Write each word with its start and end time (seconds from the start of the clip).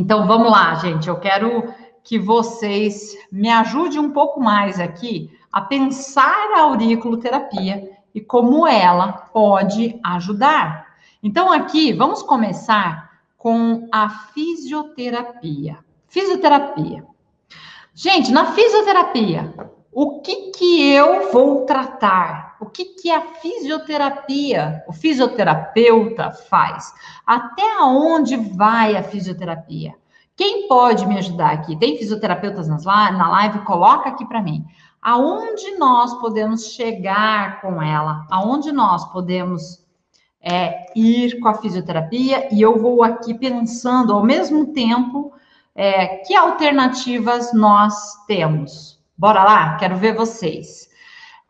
Então 0.00 0.26
vamos 0.26 0.50
lá, 0.50 0.76
gente. 0.76 1.10
Eu 1.10 1.16
quero 1.16 1.74
que 2.02 2.18
vocês 2.18 3.14
me 3.30 3.50
ajudem 3.50 3.98
um 3.98 4.12
pouco 4.12 4.40
mais 4.40 4.80
aqui 4.80 5.30
a 5.52 5.60
pensar 5.60 6.54
a 6.56 6.62
auriculoterapia 6.62 7.90
e 8.14 8.18
como 8.18 8.66
ela 8.66 9.12
pode 9.12 10.00
ajudar. 10.02 10.86
Então 11.22 11.52
aqui 11.52 11.92
vamos 11.92 12.22
começar 12.22 13.10
com 13.36 13.86
a 13.92 14.08
fisioterapia. 14.08 15.76
Fisioterapia. 16.08 17.04
Gente, 17.92 18.32
na 18.32 18.52
fisioterapia, 18.52 19.52
o 19.92 20.22
que 20.22 20.50
que 20.52 20.82
eu 20.94 21.30
vou 21.30 21.66
tratar? 21.66 22.49
O 22.60 22.66
que 22.66 22.84
que 22.84 23.10
a 23.10 23.22
fisioterapia, 23.22 24.84
o 24.86 24.92
fisioterapeuta 24.92 26.30
faz? 26.30 26.92
Até 27.26 27.78
onde 27.82 28.36
vai 28.36 28.96
a 28.96 29.02
fisioterapia? 29.02 29.94
Quem 30.36 30.68
pode 30.68 31.06
me 31.06 31.16
ajudar 31.16 31.52
aqui? 31.52 31.74
Tem 31.78 31.96
fisioterapeutas 31.96 32.68
nas, 32.68 32.84
na 32.84 33.30
live? 33.30 33.60
Coloca 33.60 34.10
aqui 34.10 34.26
para 34.26 34.42
mim. 34.42 34.66
Aonde 35.00 35.78
nós 35.78 36.12
podemos 36.20 36.74
chegar 36.74 37.62
com 37.62 37.82
ela? 37.82 38.26
Aonde 38.30 38.70
nós 38.72 39.10
podemos 39.10 39.82
é, 40.42 40.92
ir 40.94 41.40
com 41.40 41.48
a 41.48 41.54
fisioterapia? 41.54 42.54
E 42.54 42.60
eu 42.60 42.78
vou 42.78 43.02
aqui 43.02 43.32
pensando 43.32 44.12
ao 44.12 44.22
mesmo 44.22 44.74
tempo 44.74 45.32
é, 45.74 46.18
que 46.18 46.36
alternativas 46.36 47.54
nós 47.54 48.22
temos. 48.26 49.02
Bora 49.16 49.44
lá? 49.44 49.76
Quero 49.76 49.96
ver 49.96 50.14
vocês. 50.14 50.89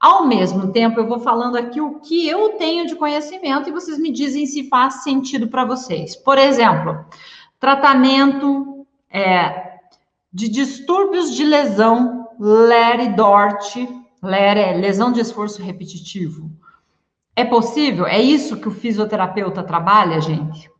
Ao 0.01 0.27
mesmo 0.27 0.73
tempo, 0.73 0.99
eu 0.99 1.07
vou 1.07 1.21
falando 1.21 1.57
aqui 1.57 1.81
o 1.81 2.01
que 2.01 2.27
eu 2.27 2.55
tenho 2.55 2.87
de 2.87 2.97
conhecimento 2.97 3.69
e 3.69 3.73
vocês 3.73 3.99
me 3.99 4.11
dizem 4.11 4.47
se 4.47 4.69
faz 4.69 5.03
sentido 5.03 5.49
para 5.49 5.65
vocês. 5.65 6.17
Por 6.17 6.39
exemplo, 6.39 7.05
tratamento 7.59 8.87
é, 9.11 9.79
de 10.33 10.49
distúrbios 10.49 11.35
de 11.35 11.45
lesão, 11.45 12.29
Ler 12.39 13.15
Dort, 13.15 13.77
Ler 14.23 14.57
é 14.57 14.73
lesão 14.73 15.13
de 15.13 15.21
esforço 15.21 15.63
repetitivo. 15.63 16.51
É 17.37 17.45
possível? 17.45 18.07
É 18.07 18.19
isso 18.19 18.57
que 18.57 18.69
o 18.69 18.73
fisioterapeuta 18.73 19.63
trabalha, 19.63 20.21
gente? 20.21 20.71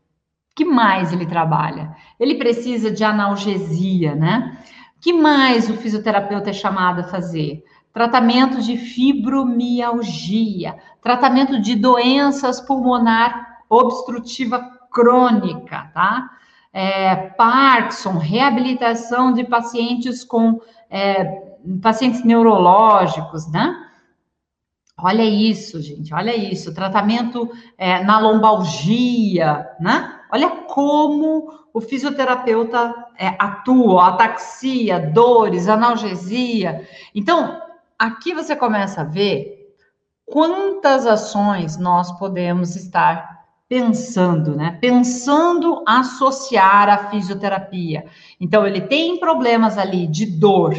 que 0.55 0.65
mais 0.65 1.13
ele 1.13 1.25
trabalha? 1.25 1.95
Ele 2.19 2.35
precisa 2.35 2.91
de 2.91 3.03
analgesia, 3.03 4.15
né? 4.15 4.57
que 4.99 5.11
mais 5.11 5.69
o 5.69 5.75
fisioterapeuta 5.75 6.51
é 6.51 6.53
chamado 6.53 7.01
a 7.01 7.05
fazer? 7.05 7.63
Tratamento 7.93 8.61
de 8.61 8.77
fibromialgia, 8.77 10.75
tratamento 11.01 11.59
de 11.59 11.75
doenças 11.75 12.61
pulmonar 12.61 13.63
obstrutiva 13.69 14.59
crônica, 14.91 15.89
tá? 15.93 16.29
É, 16.73 17.15
Parkinson, 17.15 18.17
reabilitação 18.17 19.33
de 19.33 19.43
pacientes 19.43 20.23
com 20.23 20.59
é, 20.89 21.25
pacientes 21.81 22.23
neurológicos, 22.23 23.49
né? 23.51 23.87
Olha 24.97 25.23
isso, 25.23 25.81
gente, 25.81 26.13
olha 26.13 26.35
isso. 26.35 26.73
Tratamento 26.73 27.49
é, 27.77 28.03
na 28.03 28.19
lombalgia, 28.19 29.67
né? 29.79 30.19
Olha 30.31 30.49
como 30.49 31.51
o 31.73 31.81
fisioterapeuta 31.81 32.93
é, 33.17 33.35
atua, 33.39 34.09
ataxia, 34.09 34.99
dores, 34.99 35.67
analgesia. 35.67 36.87
Então, 37.15 37.61
aqui 38.01 38.33
você 38.33 38.55
começa 38.55 39.01
a 39.01 39.03
ver 39.03 39.75
quantas 40.25 41.05
ações 41.05 41.77
nós 41.77 42.11
podemos 42.17 42.75
estar 42.75 43.45
pensando, 43.69 44.55
né? 44.55 44.79
Pensando 44.81 45.83
associar 45.87 46.89
a 46.89 47.09
fisioterapia. 47.11 48.05
Então, 48.39 48.65
ele 48.65 48.81
tem 48.81 49.19
problemas 49.19 49.77
ali 49.77 50.07
de 50.07 50.25
dor, 50.25 50.73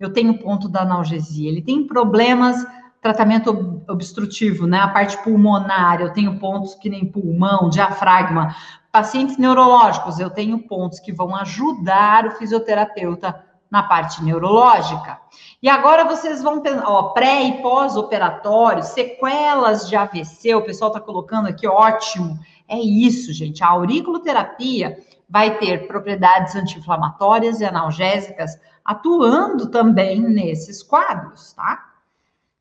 eu 0.00 0.12
tenho 0.12 0.36
ponto 0.40 0.68
da 0.68 0.82
analgesia, 0.82 1.48
ele 1.48 1.62
tem 1.62 1.86
problemas 1.86 2.66
tratamento 3.00 3.84
obstrutivo, 3.88 4.66
né? 4.66 4.80
A 4.80 4.88
parte 4.88 5.16
pulmonar, 5.22 6.00
eu 6.00 6.12
tenho 6.12 6.40
pontos 6.40 6.74
que 6.74 6.90
nem 6.90 7.06
pulmão, 7.06 7.68
diafragma. 7.68 8.52
Pacientes 8.90 9.36
neurológicos, 9.36 10.18
eu 10.18 10.28
tenho 10.28 10.58
pontos 10.58 10.98
que 10.98 11.12
vão 11.12 11.36
ajudar 11.36 12.26
o 12.26 12.32
fisioterapeuta 12.32 13.53
na 13.74 13.82
parte 13.82 14.22
neurológica. 14.22 15.18
E 15.60 15.68
agora 15.68 16.04
vocês 16.04 16.40
vão 16.40 16.60
pensar, 16.60 16.84
ó, 16.86 17.08
pré 17.08 17.42
e 17.42 17.60
pós-operatório, 17.60 18.84
sequelas 18.84 19.88
de 19.88 19.96
AVC, 19.96 20.54
o 20.54 20.62
pessoal 20.62 20.92
está 20.92 21.00
colocando 21.00 21.48
aqui, 21.48 21.66
ótimo. 21.66 22.38
É 22.68 22.78
isso, 22.78 23.32
gente. 23.32 23.64
A 23.64 23.70
auriculoterapia 23.70 24.96
vai 25.28 25.58
ter 25.58 25.88
propriedades 25.88 26.54
anti-inflamatórias 26.54 27.60
e 27.60 27.64
analgésicas 27.64 28.52
atuando 28.84 29.68
também 29.68 30.20
nesses 30.20 30.80
quadros, 30.80 31.52
tá? 31.54 31.84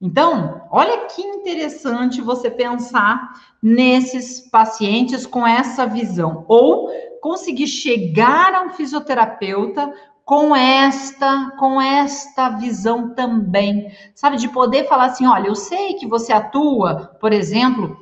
Então, 0.01 0.63
olha 0.71 1.05
que 1.05 1.21
interessante 1.21 2.21
você 2.21 2.49
pensar 2.49 3.33
nesses 3.61 4.39
pacientes 4.49 5.27
com 5.27 5.45
essa 5.45 5.85
visão, 5.85 6.43
ou 6.47 6.89
conseguir 7.21 7.67
chegar 7.67 8.55
a 8.55 8.63
um 8.63 8.71
fisioterapeuta 8.71 9.93
com 10.25 10.55
esta, 10.55 11.51
com 11.57 11.81
esta 11.81 12.49
visão 12.49 13.13
também, 13.13 13.91
sabe, 14.15 14.37
de 14.37 14.47
poder 14.47 14.87
falar 14.87 15.05
assim, 15.05 15.27
olha, 15.27 15.47
eu 15.47 15.55
sei 15.55 15.95
que 15.95 16.07
você 16.07 16.31
atua, 16.31 17.15
por 17.19 17.33
exemplo, 17.33 17.99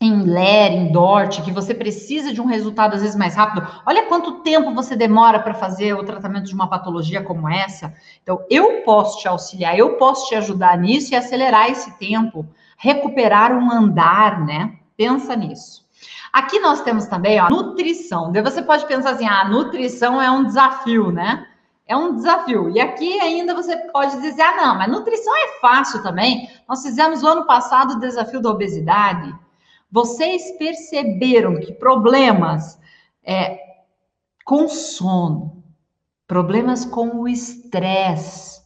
em 0.00 0.22
LER, 0.22 0.72
em 0.72 0.92
DORT, 0.92 1.42
que 1.42 1.50
você 1.50 1.74
precisa 1.74 2.32
de 2.32 2.40
um 2.40 2.46
resultado 2.46 2.94
às 2.94 3.02
vezes 3.02 3.16
mais 3.16 3.34
rápido. 3.34 3.66
Olha 3.84 4.06
quanto 4.06 4.42
tempo 4.42 4.72
você 4.72 4.94
demora 4.94 5.40
para 5.40 5.54
fazer 5.54 5.94
o 5.94 6.04
tratamento 6.04 6.46
de 6.46 6.54
uma 6.54 6.68
patologia 6.68 7.22
como 7.22 7.48
essa. 7.48 7.92
Então, 8.22 8.44
eu 8.48 8.82
posso 8.82 9.18
te 9.18 9.26
auxiliar, 9.26 9.76
eu 9.76 9.96
posso 9.96 10.28
te 10.28 10.36
ajudar 10.36 10.78
nisso 10.78 11.12
e 11.12 11.16
acelerar 11.16 11.70
esse 11.70 11.98
tempo, 11.98 12.46
recuperar 12.76 13.52
um 13.52 13.72
andar, 13.72 14.44
né? 14.44 14.74
Pensa 14.96 15.34
nisso. 15.34 15.87
Aqui 16.32 16.58
nós 16.60 16.82
temos 16.82 17.06
também 17.06 17.38
a 17.38 17.48
nutrição. 17.48 18.32
Você 18.32 18.62
pode 18.62 18.86
pensar 18.86 19.10
assim: 19.10 19.26
ah, 19.26 19.42
a 19.42 19.48
nutrição 19.48 20.20
é 20.20 20.30
um 20.30 20.44
desafio, 20.44 21.10
né? 21.10 21.46
É 21.86 21.96
um 21.96 22.14
desafio. 22.14 22.68
E 22.70 22.80
aqui 22.80 23.18
ainda 23.20 23.54
você 23.54 23.76
pode 23.76 24.20
dizer: 24.20 24.42
ah, 24.42 24.56
não, 24.56 24.74
mas 24.76 24.90
nutrição 24.90 25.34
é 25.36 25.60
fácil 25.60 26.02
também. 26.02 26.48
Nós 26.68 26.82
fizemos 26.82 27.22
o 27.22 27.28
ano 27.28 27.46
passado 27.46 27.94
o 27.94 28.00
desafio 28.00 28.42
da 28.42 28.50
obesidade. 28.50 29.34
Vocês 29.90 30.52
perceberam 30.58 31.58
que 31.58 31.72
problemas 31.72 32.78
é, 33.24 33.58
com 34.44 34.68
sono, 34.68 35.62
problemas 36.26 36.84
com 36.84 37.20
o 37.20 37.28
estresse, 37.28 38.62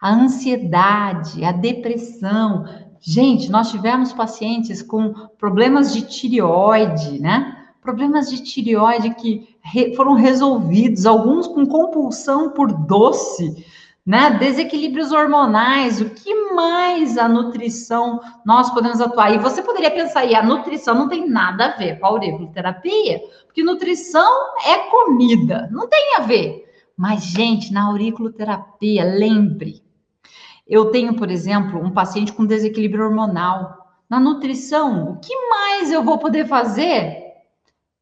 a 0.00 0.12
ansiedade, 0.12 1.44
a 1.44 1.50
depressão. 1.50 2.64
Gente, 3.00 3.50
nós 3.50 3.70
tivemos 3.70 4.12
pacientes 4.12 4.82
com 4.82 5.12
problemas 5.38 5.92
de 5.92 6.02
tireoide, 6.02 7.20
né? 7.20 7.56
Problemas 7.80 8.28
de 8.28 8.42
tireoide 8.42 9.14
que 9.14 9.56
re 9.62 9.94
foram 9.96 10.14
resolvidos, 10.14 11.06
alguns 11.06 11.46
com 11.46 11.66
compulsão 11.66 12.50
por 12.50 12.70
doce 12.70 13.64
né? 14.10 14.30
Desequilíbrios 14.38 15.12
hormonais, 15.12 16.00
o 16.00 16.10
que 16.10 16.34
mais 16.52 17.18
a 17.18 17.28
nutrição 17.28 18.20
nós 18.44 18.70
podemos 18.70 19.00
atuar? 19.00 19.32
E 19.32 19.38
você 19.38 19.62
poderia 19.62 19.90
pensar, 19.90 20.24
e 20.24 20.34
a 20.34 20.42
nutrição 20.42 20.94
não 20.94 21.08
tem 21.08 21.28
nada 21.28 21.66
a 21.66 21.76
ver 21.76 21.98
com 21.98 22.06
a 22.06 22.08
auriculoterapia, 22.08 23.20
porque 23.46 23.62
nutrição 23.62 24.28
é 24.66 24.78
comida, 24.90 25.68
não 25.70 25.88
tem 25.88 26.16
a 26.16 26.20
ver. 26.20 26.64
Mas, 26.96 27.22
gente, 27.24 27.72
na 27.72 27.84
auriculoterapia, 27.86 29.04
lembre, 29.04 29.82
eu 30.70 30.86
tenho, 30.92 31.14
por 31.14 31.28
exemplo, 31.30 31.84
um 31.84 31.90
paciente 31.90 32.32
com 32.32 32.46
desequilíbrio 32.46 33.06
hormonal. 33.06 33.88
Na 34.08 34.20
nutrição, 34.20 35.10
o 35.10 35.16
que 35.16 35.34
mais 35.48 35.90
eu 35.90 36.04
vou 36.04 36.16
poder 36.16 36.46
fazer 36.46 37.20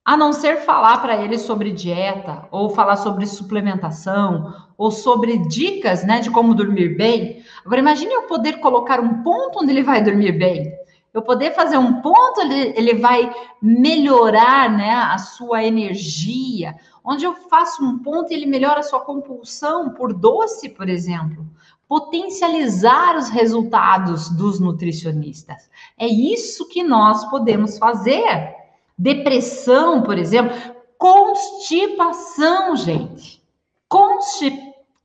a 0.05 0.17
não 0.17 0.33
ser 0.33 0.59
falar 0.59 1.03
para 1.03 1.23
ele 1.23 1.39
sobre 1.39 1.71
dieta, 1.71 2.47
ou 2.51 2.71
falar 2.71 2.97
sobre 2.97 3.27
suplementação, 3.27 4.55
ou 4.77 4.91
sobre 4.91 5.39
dicas 5.49 6.05
né, 6.05 6.21
de 6.21 6.31
como 6.31 6.55
dormir 6.55 6.97
bem. 6.97 7.43
Agora, 7.65 7.81
imagine 7.81 8.13
eu 8.13 8.23
poder 8.23 8.61
colocar 8.61 9.01
um 9.01 9.23
ponto 9.23 9.61
onde 9.61 9.71
ele 9.71 9.83
vai 9.83 10.03
dormir 10.03 10.33
bem. 10.33 10.73
Eu 11.13 11.23
poder 11.23 11.55
fazer 11.55 11.79
um 11.79 12.01
ponto, 12.01 12.41
ele, 12.41 12.73
ele 12.77 12.95
vai 12.95 13.35
melhorar 13.61 14.71
né, 14.71 14.93
a 14.93 15.19
sua 15.19 15.65
energia. 15.65 16.75
Onde 17.05 17.25
eu 17.25 17.35
faço 17.35 17.83
um 17.85 17.99
ponto 17.99 18.31
ele 18.31 18.47
melhora 18.47 18.81
a 18.81 18.83
sua 18.83 19.01
compulsão 19.01 19.91
por 19.91 20.13
doce, 20.13 20.69
por 20.69 20.89
exemplo. 20.89 21.47
Potencializar 21.89 23.17
os 23.17 23.31
resultados 23.31 24.29
dos 24.29 24.61
nutricionistas. 24.61 25.71
É 25.99 26.07
isso 26.07 26.69
que 26.69 26.83
nós 26.85 27.25
podemos 27.31 27.79
fazer 27.79 28.59
Depressão, 28.99 30.03
por 30.03 30.19
exemplo, 30.19 30.57
constipação, 30.99 32.75
gente. 32.75 33.41
Constip... 33.89 34.59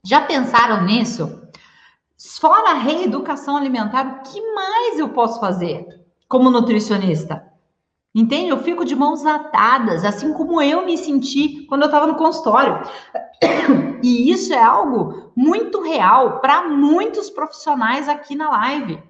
Já 0.03 0.21
pensaram 0.21 0.83
nisso? 0.83 1.43
Fora 2.39 2.71
a 2.71 2.73
reeducação 2.73 3.55
alimentar, 3.55 4.05
o 4.07 4.23
que 4.23 4.41
mais 4.53 4.97
eu 4.97 5.09
posso 5.09 5.39
fazer 5.39 5.85
como 6.27 6.49
nutricionista? 6.49 7.45
Entende? 8.15 8.49
Eu 8.49 8.63
fico 8.63 8.83
de 8.83 8.95
mãos 8.95 9.25
atadas, 9.25 10.03
assim 10.03 10.33
como 10.33 10.61
eu 10.61 10.85
me 10.85 10.97
senti 10.97 11.65
quando 11.67 11.83
eu 11.83 11.87
estava 11.87 12.07
no 12.07 12.15
consultório. 12.15 12.81
E 14.03 14.29
isso 14.29 14.53
é 14.53 14.61
algo 14.61 15.22
muito 15.35 15.81
real 15.81 16.39
para 16.39 16.67
muitos 16.67 17.29
profissionais 17.29 18.07
aqui 18.07 18.35
na 18.35 18.49
live. 18.49 19.01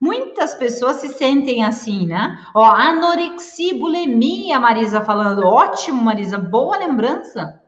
Muitas 0.00 0.54
pessoas 0.54 0.96
se 0.96 1.08
sentem 1.08 1.64
assim, 1.64 2.06
né? 2.06 2.44
Ó, 2.54 2.64
anorexia, 2.64 3.78
bulimia, 3.78 4.60
Marisa 4.60 5.00
falando. 5.00 5.46
Ótimo, 5.46 6.02
Marisa, 6.02 6.38
boa 6.38 6.76
lembrança. 6.76 7.62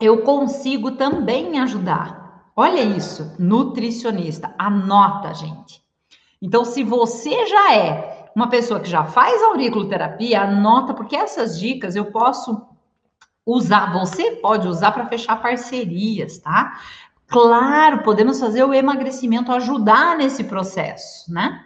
Eu 0.00 0.22
consigo 0.22 0.92
também 0.92 1.60
ajudar. 1.60 2.50
Olha 2.56 2.80
isso, 2.80 3.34
nutricionista. 3.38 4.54
Anota, 4.58 5.34
gente. 5.34 5.82
Então, 6.40 6.64
se 6.64 6.82
você 6.82 7.46
já 7.46 7.74
é 7.74 8.30
uma 8.34 8.48
pessoa 8.48 8.80
que 8.80 8.88
já 8.88 9.04
faz 9.04 9.42
auriculoterapia, 9.42 10.42
anota, 10.42 10.94
porque 10.94 11.14
essas 11.14 11.58
dicas 11.58 11.94
eu 11.94 12.06
posso 12.06 12.71
usar, 13.46 13.92
você 13.92 14.32
pode 14.32 14.68
usar 14.68 14.92
para 14.92 15.06
fechar 15.06 15.36
parcerias, 15.42 16.38
tá? 16.38 16.78
Claro, 17.26 18.02
podemos 18.02 18.38
fazer 18.38 18.62
o 18.62 18.74
emagrecimento 18.74 19.50
ajudar 19.52 20.16
nesse 20.16 20.44
processo, 20.44 21.32
né? 21.32 21.64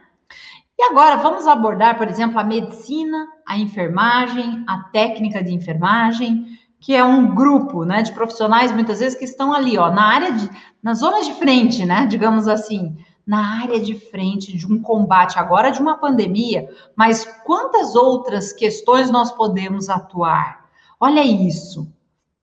E 0.78 0.82
agora 0.84 1.16
vamos 1.16 1.46
abordar, 1.46 1.96
por 1.96 2.06
exemplo, 2.06 2.38
a 2.38 2.44
medicina, 2.44 3.26
a 3.46 3.58
enfermagem, 3.58 4.62
a 4.66 4.80
técnica 4.92 5.42
de 5.42 5.54
enfermagem, 5.54 6.58
que 6.78 6.94
é 6.94 7.02
um 7.02 7.34
grupo, 7.34 7.84
né, 7.84 8.02
de 8.02 8.12
profissionais 8.12 8.70
muitas 8.70 9.00
vezes 9.00 9.18
que 9.18 9.24
estão 9.24 9.52
ali, 9.52 9.78
ó, 9.78 9.90
na 9.90 10.04
área 10.04 10.32
de, 10.32 10.50
na 10.82 10.94
zona 10.94 11.22
de 11.22 11.32
frente, 11.34 11.84
né, 11.84 12.06
digamos 12.06 12.46
assim, 12.46 12.96
na 13.26 13.62
área 13.62 13.80
de 13.80 13.94
frente 13.94 14.56
de 14.56 14.70
um 14.70 14.80
combate 14.80 15.38
agora 15.38 15.70
de 15.70 15.80
uma 15.80 15.96
pandemia, 15.96 16.68
mas 16.94 17.24
quantas 17.44 17.96
outras 17.96 18.52
questões 18.52 19.10
nós 19.10 19.32
podemos 19.32 19.88
atuar? 19.88 20.65
Olha 20.98 21.22
isso. 21.22 21.92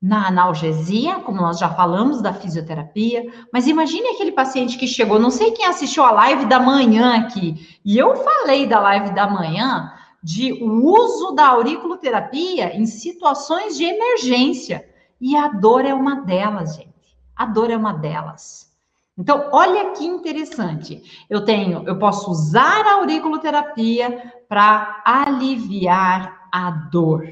Na 0.01 0.27
analgesia, 0.27 1.15
como 1.21 1.41
nós 1.41 1.57
já 1.57 1.69
falamos 1.69 2.21
da 2.21 2.33
fisioterapia, 2.33 3.25
mas 3.53 3.67
imagine 3.67 4.09
aquele 4.09 4.33
paciente 4.33 4.77
que 4.77 4.85
chegou, 4.85 5.17
não 5.17 5.31
sei 5.31 5.51
quem 5.51 5.65
assistiu 5.65 6.03
a 6.03 6.11
live 6.11 6.45
da 6.45 6.59
manhã 6.59 7.15
aqui, 7.15 7.79
e 7.85 7.97
eu 7.97 8.13
falei 8.17 8.67
da 8.67 8.81
live 8.81 9.11
da 9.15 9.29
manhã 9.29 9.93
de 10.21 10.51
o 10.61 10.85
uso 10.85 11.31
da 11.31 11.47
auriculoterapia 11.47 12.75
em 12.75 12.85
situações 12.85 13.77
de 13.77 13.85
emergência, 13.85 14.85
e 15.21 15.37
a 15.37 15.47
dor 15.47 15.85
é 15.85 15.93
uma 15.93 16.21
delas, 16.21 16.75
gente. 16.75 16.93
A 17.33 17.45
dor 17.45 17.71
é 17.71 17.77
uma 17.77 17.93
delas. 17.93 18.71
Então, 19.17 19.49
olha 19.53 19.91
que 19.91 20.05
interessante. 20.05 21.01
Eu 21.29 21.45
tenho, 21.45 21.83
eu 21.87 21.97
posso 21.97 22.29
usar 22.29 22.85
a 22.85 22.95
auriculoterapia 22.95 24.33
para 24.49 25.01
aliviar 25.05 26.49
a 26.51 26.71
dor. 26.71 27.25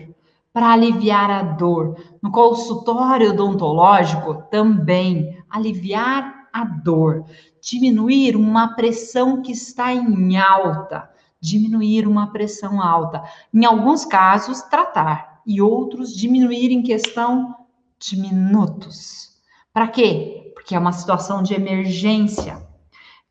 Para 0.53 0.71
aliviar 0.71 1.29
a 1.29 1.43
dor. 1.43 1.95
No 2.21 2.31
consultório 2.31 3.31
odontológico, 3.31 4.43
também 4.51 5.37
aliviar 5.49 6.49
a 6.51 6.65
dor. 6.65 7.25
Diminuir 7.61 8.35
uma 8.35 8.75
pressão 8.75 9.41
que 9.41 9.51
está 9.51 9.93
em 9.93 10.37
alta. 10.37 11.09
Diminuir 11.39 12.07
uma 12.07 12.31
pressão 12.31 12.81
alta. 12.81 13.23
Em 13.53 13.65
alguns 13.65 14.05
casos, 14.05 14.61
tratar. 14.63 15.41
E 15.45 15.61
outros, 15.61 16.15
diminuir 16.15 16.71
em 16.71 16.83
questão 16.83 17.55
de 17.99 18.19
minutos. 18.19 19.31
Para 19.73 19.87
quê? 19.87 20.41
porque 20.61 20.75
é 20.75 20.79
uma 20.79 20.91
situação 20.91 21.41
de 21.41 21.55
emergência. 21.55 22.61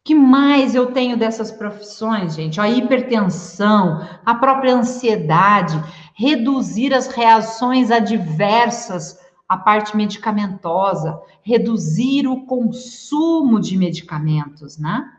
Que 0.02 0.14
mais 0.14 0.74
eu 0.74 0.92
tenho 0.92 1.16
dessas 1.16 1.52
profissões, 1.52 2.34
gente? 2.34 2.60
A 2.60 2.68
hipertensão, 2.68 4.04
a 4.26 4.34
própria 4.34 4.74
ansiedade, 4.74 5.80
reduzir 6.20 6.92
as 6.92 7.06
reações 7.06 7.90
adversas 7.90 9.18
à 9.48 9.56
parte 9.56 9.96
medicamentosa, 9.96 11.18
reduzir 11.42 12.28
o 12.28 12.44
consumo 12.44 13.58
de 13.58 13.74
medicamentos, 13.78 14.76
né? 14.76 15.10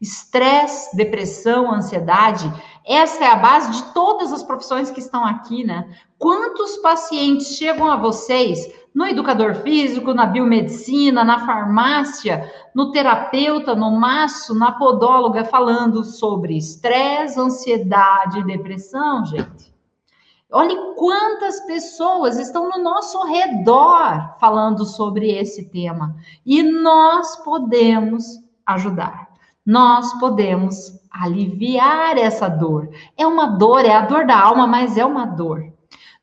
Estresse, 0.00 0.96
depressão, 0.96 1.70
ansiedade, 1.70 2.50
essa 2.86 3.22
é 3.22 3.26
a 3.26 3.36
base 3.36 3.70
de 3.70 3.92
todas 3.92 4.32
as 4.32 4.42
profissões 4.42 4.90
que 4.90 4.98
estão 4.98 5.26
aqui, 5.26 5.62
né? 5.62 5.94
Quantos 6.18 6.78
pacientes 6.78 7.48
chegam 7.48 7.90
a 7.92 7.96
vocês 7.96 8.66
no 8.94 9.04
educador 9.04 9.56
físico, 9.56 10.14
na 10.14 10.24
biomedicina, 10.24 11.22
na 11.22 11.44
farmácia, 11.44 12.50
no 12.74 12.92
terapeuta, 12.92 13.74
no 13.74 13.90
maço, 13.90 14.54
na 14.54 14.72
podóloga, 14.72 15.44
falando 15.44 16.02
sobre 16.02 16.56
estresse, 16.56 17.38
ansiedade 17.38 18.40
e 18.40 18.44
depressão, 18.44 19.26
gente. 19.26 19.69
Olhe 20.52 20.76
quantas 20.96 21.60
pessoas 21.60 22.38
estão 22.38 22.68
no 22.68 22.82
nosso 22.82 23.22
redor 23.24 24.36
falando 24.40 24.84
sobre 24.84 25.30
esse 25.30 25.68
tema. 25.70 26.16
E 26.44 26.62
nós 26.62 27.36
podemos 27.36 28.24
ajudar. 28.66 29.28
Nós 29.64 30.12
podemos 30.18 31.00
aliviar 31.10 32.18
essa 32.18 32.48
dor. 32.48 32.90
É 33.16 33.26
uma 33.26 33.46
dor, 33.46 33.84
é 33.84 33.94
a 33.94 34.06
dor 34.06 34.26
da 34.26 34.40
alma, 34.40 34.66
mas 34.66 34.96
é 34.96 35.04
uma 35.04 35.24
dor. 35.24 35.72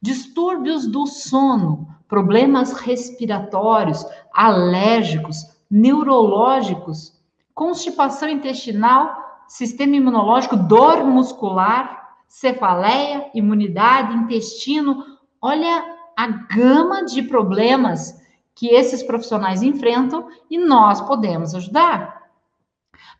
Distúrbios 0.02 0.88
do 0.88 1.08
sono 1.08 1.88
problemas 2.08 2.74
respiratórios, 2.74 4.06
alérgicos, 4.34 5.46
neurológicos, 5.70 7.14
constipação 7.54 8.30
intestinal, 8.30 9.44
sistema 9.48 9.96
imunológico, 9.96 10.56
dor 10.56 11.04
muscular, 11.04 12.07
cefaleia, 12.28 13.30
imunidade, 13.34 14.16
intestino. 14.16 15.04
Olha 15.42 15.84
a 16.16 16.28
gama 16.28 17.06
de 17.06 17.22
problemas 17.22 18.20
que 18.54 18.68
esses 18.68 19.04
profissionais 19.04 19.62
enfrentam 19.62 20.28
e 20.50 20.58
nós 20.58 21.00
podemos 21.02 21.54
ajudar. 21.56 22.18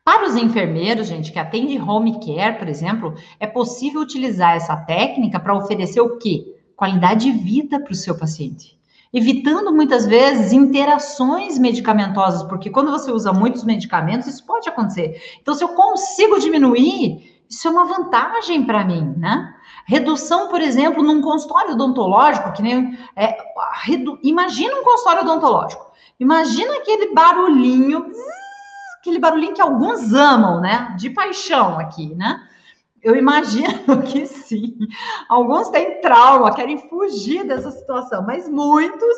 Para 0.04 0.26
os 0.26 0.36
enfermeiros, 0.36 1.08
gente, 1.08 1.32
que 1.32 1.40
atende 1.40 1.78
home 1.80 2.20
care, 2.26 2.58
por 2.58 2.68
exemplo, 2.68 3.14
é 3.40 3.46
possível 3.46 4.02
utilizar 4.02 4.56
essa 4.56 4.76
técnica 4.76 5.40
para 5.40 5.56
oferecer 5.56 6.02
o 6.02 6.18
quê? 6.18 6.56
Qualidade 6.76 7.32
de 7.32 7.38
vida 7.38 7.80
para 7.80 7.92
o 7.92 7.96
seu 7.96 8.18
paciente 8.18 8.78
evitando 9.14 9.74
muitas 9.74 10.06
vezes 10.06 10.52
interações 10.52 11.58
medicamentosas, 11.58 12.44
porque 12.44 12.70
quando 12.70 12.92
você 12.92 13.12
usa 13.12 13.32
muitos 13.32 13.64
medicamentos, 13.64 14.28
isso 14.28 14.46
pode 14.46 14.68
acontecer. 14.68 15.22
Então, 15.42 15.54
se 15.54 15.64
eu 15.64 15.70
consigo 15.70 16.40
diminuir, 16.40 17.37
isso 17.50 17.68
é 17.68 17.72
uma 17.72 17.86
vantagem 17.86 18.66
para 18.66 18.84
mim, 18.84 19.14
né? 19.18 19.54
Redução, 19.86 20.50
por 20.50 20.62
exemplo, 20.62 21.02
num 21.02 21.22
consultório 21.22 21.74
odontológico, 21.74 22.52
que 22.52 22.62
nem. 22.62 22.98
É, 23.16 23.38
redu... 23.84 24.20
Imagina 24.22 24.76
um 24.76 24.84
consultório 24.84 25.22
odontológico. 25.22 25.88
Imagina 26.20 26.78
aquele 26.78 27.14
barulhinho, 27.14 28.12
aquele 29.00 29.20
barulhinho 29.20 29.54
que 29.54 29.62
alguns 29.62 30.14
amam, 30.14 30.60
né? 30.60 30.96
De 30.98 31.10
paixão 31.10 31.80
aqui, 31.80 32.14
né? 32.16 32.44
Eu 33.02 33.16
imagino 33.16 34.02
que 34.04 34.26
sim. 34.26 34.78
Alguns 35.30 35.70
têm 35.70 36.02
trauma, 36.02 36.54
querem 36.54 36.90
fugir 36.90 37.46
dessa 37.46 37.72
situação, 37.72 38.24
mas 38.24 38.50
muitos 38.50 39.16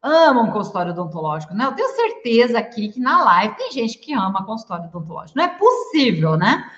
amam 0.00 0.52
consultório 0.52 0.92
odontológico, 0.92 1.54
né? 1.54 1.64
Eu 1.64 1.72
tenho 1.72 1.88
certeza 1.96 2.58
aqui 2.58 2.90
que 2.90 3.00
na 3.00 3.24
live 3.24 3.56
tem 3.56 3.72
gente 3.72 3.98
que 3.98 4.12
ama 4.12 4.44
consultório 4.44 4.84
odontológico. 4.84 5.36
Não 5.36 5.44
é 5.44 5.48
possível, 5.48 6.36
né? 6.36 6.70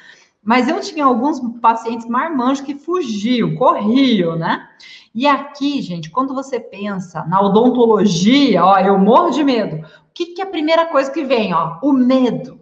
Mas 0.46 0.68
eu 0.68 0.80
tinha 0.80 1.04
alguns 1.04 1.40
pacientes 1.58 2.06
marmanjos 2.06 2.64
que 2.64 2.76
fugiam, 2.76 3.56
corriam, 3.56 4.36
né? 4.36 4.68
E 5.12 5.26
aqui, 5.26 5.82
gente, 5.82 6.08
quando 6.08 6.32
você 6.32 6.60
pensa 6.60 7.24
na 7.26 7.40
odontologia, 7.40 8.64
ó, 8.64 8.78
eu 8.78 8.96
morro 8.96 9.30
de 9.30 9.42
medo. 9.42 9.84
O 9.84 9.88
que, 10.14 10.26
que 10.26 10.40
é 10.40 10.44
a 10.44 10.48
primeira 10.48 10.86
coisa 10.86 11.10
que 11.10 11.24
vem, 11.24 11.52
ó? 11.52 11.80
O 11.82 11.92
medo. 11.92 12.54
O 12.54 12.58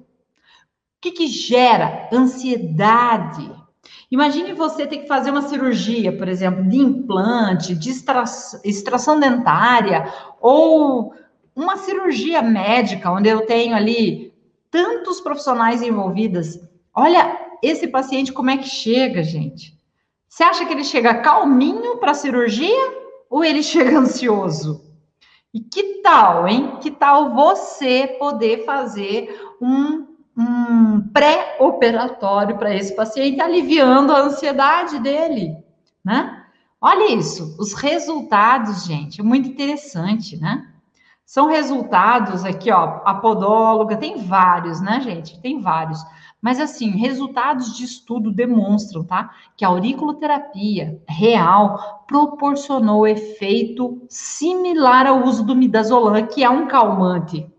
que, 0.99 1.11
que 1.11 1.27
gera? 1.27 2.09
Ansiedade. 2.11 3.53
Imagine 4.11 4.55
você 4.55 4.87
ter 4.87 4.99
que 4.99 5.07
fazer 5.07 5.31
uma 5.31 5.43
cirurgia, 5.43 6.17
por 6.17 6.27
exemplo, 6.27 6.67
de 6.67 6.79
implante, 6.79 7.75
de 7.75 7.91
extração 7.91 9.21
dentária, 9.21 10.11
ou 10.41 11.13
uma 11.55 11.77
cirurgia 11.77 12.41
médica, 12.41 13.13
onde 13.13 13.29
eu 13.29 13.45
tenho 13.45 13.77
ali 13.77 14.33
tantos 14.71 15.21
profissionais 15.21 15.83
envolvidos. 15.83 16.59
Olha 16.95 17.44
esse 17.67 17.89
paciente 17.89 18.33
como 18.33 18.51
é 18.51 18.57
que 18.57 18.69
chega, 18.69 19.23
gente. 19.23 19.79
Você 20.29 20.43
acha 20.43 20.65
que 20.65 20.73
ele 20.73 20.85
chega 20.85 21.21
calminho 21.21 21.99
para 21.99 22.11
a 22.11 22.15
cirurgia 22.15 22.93
ou 23.31 23.45
ele 23.45 23.63
chega 23.63 23.97
ansioso? 23.99 24.85
E 25.53 25.61
que 25.61 26.03
tal, 26.03 26.49
hein? 26.49 26.79
Que 26.81 26.91
tal 26.91 27.35
você 27.35 28.09
poder 28.19 28.65
fazer 28.65 29.41
um 29.61 30.15
um 30.37 31.01
pré-operatório 31.13 32.59
para 32.59 32.75
esse 32.75 32.95
paciente, 32.95 33.41
aliviando 33.41 34.13
a 34.13 34.23
ansiedade 34.23 34.99
dele, 34.99 35.57
né? 36.05 36.45
Olha 36.81 37.15
isso, 37.15 37.57
os 37.59 37.73
resultados, 37.73 38.85
gente, 38.85 39.21
é 39.21 39.25
muito 39.25 39.49
interessante, 39.49 40.37
né? 40.37 40.71
São 41.25 41.47
resultados 41.47 42.45
aqui, 42.45 42.71
ó, 42.71 43.01
a 43.05 43.15
podóloga, 43.15 43.97
tem 43.97 44.19
vários, 44.19 44.81
né, 44.81 45.01
gente? 45.01 45.41
Tem 45.41 45.61
vários. 45.61 45.99
Mas 46.45 46.61
assim, 46.61 46.91
resultados 46.91 47.75
de 47.75 47.85
estudo 47.85 48.31
demonstram, 48.31 49.03
tá? 49.03 49.35
Que 49.57 49.65
a 49.65 49.69
auriculoterapia 49.69 51.03
real 51.09 52.05
proporcionou 52.07 53.07
efeito 53.07 54.03
similar 54.11 55.07
ao 55.07 55.25
uso 55.25 55.43
do 55.43 55.57
midazolam, 55.57 56.27
que 56.27 56.45
é 56.45 56.51
um 56.51 56.69
calmante. 56.69 57.51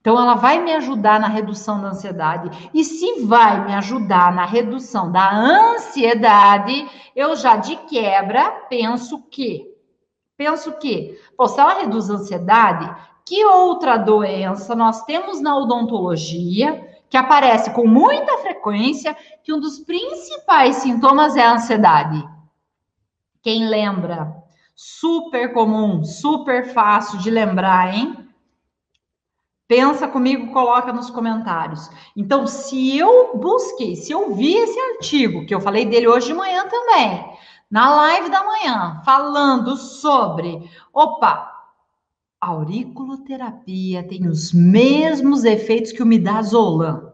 Então, 0.00 0.20
ela 0.20 0.34
vai 0.34 0.60
me 0.60 0.72
ajudar 0.72 1.20
na 1.20 1.28
redução 1.28 1.80
da 1.80 1.90
ansiedade. 1.90 2.68
E 2.74 2.82
se 2.82 3.24
vai 3.24 3.64
me 3.64 3.74
ajudar 3.74 4.34
na 4.34 4.44
redução 4.44 5.12
da 5.12 5.32
ansiedade, 5.32 6.84
eu 7.14 7.36
já 7.36 7.56
de 7.56 7.76
quebra 7.76 8.50
penso 8.68 9.22
que. 9.30 9.72
Penso 10.36 10.72
que, 10.80 11.16
pô, 11.36 11.46
se 11.46 11.60
ela 11.60 11.74
reduz 11.74 12.10
a 12.10 12.14
ansiedade, 12.14 12.92
que 13.24 13.44
outra 13.44 13.96
doença 13.96 14.74
nós 14.74 15.04
temos 15.04 15.40
na 15.40 15.56
odontologia 15.56 16.95
que 17.16 17.18
aparece 17.18 17.70
com 17.70 17.86
muita 17.86 18.36
frequência, 18.38 19.16
que 19.42 19.50
um 19.50 19.58
dos 19.58 19.78
principais 19.78 20.76
sintomas 20.76 21.34
é 21.34 21.42
a 21.42 21.54
ansiedade. 21.54 22.22
Quem 23.42 23.66
lembra? 23.66 24.36
Super 24.74 25.54
comum, 25.54 26.04
super 26.04 26.74
fácil 26.74 27.18
de 27.20 27.30
lembrar, 27.30 27.94
hein? 27.94 28.28
Pensa 29.66 30.06
comigo, 30.06 30.52
coloca 30.52 30.92
nos 30.92 31.08
comentários. 31.08 31.88
Então, 32.14 32.46
se 32.46 32.98
eu 32.98 33.34
busquei, 33.38 33.96
se 33.96 34.12
eu 34.12 34.34
vi 34.34 34.54
esse 34.54 34.78
artigo, 34.78 35.46
que 35.46 35.54
eu 35.54 35.60
falei 35.62 35.86
dele 35.86 36.08
hoje 36.08 36.26
de 36.26 36.34
manhã 36.34 36.68
também, 36.68 37.32
na 37.70 37.96
live 37.96 38.28
da 38.28 38.44
manhã, 38.44 39.00
falando 39.06 39.74
sobre, 39.78 40.70
opa, 40.92 41.50
auriculoterapia 42.38 44.06
tem 44.06 44.28
os 44.28 44.52
mesmos 44.52 45.44
efeitos 45.44 45.92
que 45.92 46.02
o 46.02 46.06
midazolam. 46.06 47.05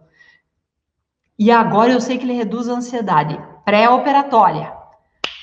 E 1.39 1.51
agora 1.51 1.93
eu 1.93 2.01
sei 2.01 2.19
que 2.19 2.25
ele 2.25 2.35
reduz 2.35 2.69
a 2.69 2.75
ansiedade 2.75 3.41
pré-operatória. 3.65 4.73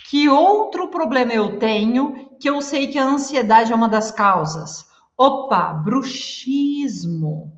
Que 0.09 0.27
outro 0.27 0.87
problema 0.87 1.33
eu 1.33 1.59
tenho 1.59 2.29
que 2.39 2.49
eu 2.49 2.61
sei 2.61 2.87
que 2.87 2.97
a 2.97 3.05
ansiedade 3.05 3.71
é 3.71 3.75
uma 3.75 3.89
das 3.89 4.11
causas? 4.11 4.85
Opa, 5.17 5.73
bruxismo. 5.73 7.51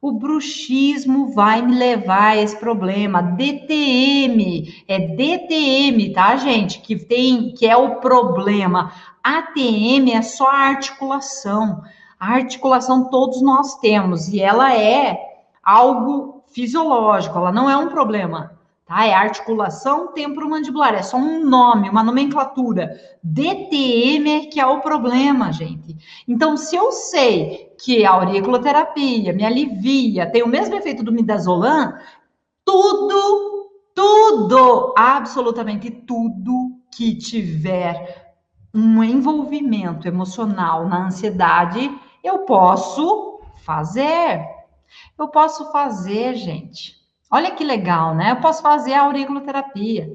O 0.00 0.12
bruxismo 0.12 1.32
vai 1.32 1.62
me 1.62 1.74
levar 1.74 2.32
a 2.32 2.36
esse 2.36 2.56
problema. 2.56 3.22
DTM, 3.22 4.84
é 4.86 4.98
DTM, 4.98 6.12
tá, 6.12 6.36
gente? 6.36 6.80
Que 6.80 6.96
tem, 6.96 7.54
que 7.54 7.66
é 7.66 7.76
o 7.76 7.96
problema. 7.96 8.92
ATM 9.24 10.12
é 10.12 10.22
só 10.22 10.48
a 10.48 10.68
articulação. 10.68 11.82
A 12.20 12.34
articulação 12.34 13.10
todos 13.10 13.42
nós 13.42 13.76
temos 13.80 14.28
e 14.28 14.40
ela 14.40 14.74
é 14.74 15.18
algo 15.64 16.35
fisiológico, 16.56 17.36
ela 17.36 17.52
não 17.52 17.68
é 17.68 17.76
um 17.76 17.90
problema, 17.90 18.58
tá? 18.86 19.06
É 19.06 19.12
articulação 19.12 20.14
temporomandibular, 20.14 20.94
é 20.94 21.02
só 21.02 21.18
um 21.18 21.44
nome, 21.44 21.90
uma 21.90 22.02
nomenclatura. 22.02 22.98
DTM 23.22 24.30
é 24.30 24.46
que 24.46 24.58
é 24.58 24.64
o 24.64 24.80
problema, 24.80 25.52
gente. 25.52 25.94
Então, 26.26 26.56
se 26.56 26.74
eu 26.74 26.90
sei 26.92 27.74
que 27.78 28.06
a 28.06 28.12
auriculoterapia 28.12 29.34
me 29.34 29.44
alivia, 29.44 30.30
tem 30.30 30.42
o 30.42 30.48
mesmo 30.48 30.74
efeito 30.74 31.02
do 31.02 31.12
midazolam, 31.12 31.92
tudo, 32.64 33.70
tudo, 33.94 34.94
absolutamente 34.96 35.90
tudo 35.90 36.80
que 36.90 37.14
tiver 37.16 38.34
um 38.74 39.04
envolvimento 39.04 40.08
emocional 40.08 40.88
na 40.88 41.04
ansiedade, 41.04 41.94
eu 42.24 42.40
posso 42.40 43.40
fazer. 43.58 44.55
Eu 45.18 45.28
posso 45.28 45.70
fazer, 45.72 46.34
gente. 46.34 46.96
Olha 47.30 47.50
que 47.50 47.64
legal, 47.64 48.14
né? 48.14 48.32
Eu 48.32 48.40
posso 48.40 48.62
fazer 48.62 48.94
a 48.94 49.02
auriculoterapia. 49.02 50.08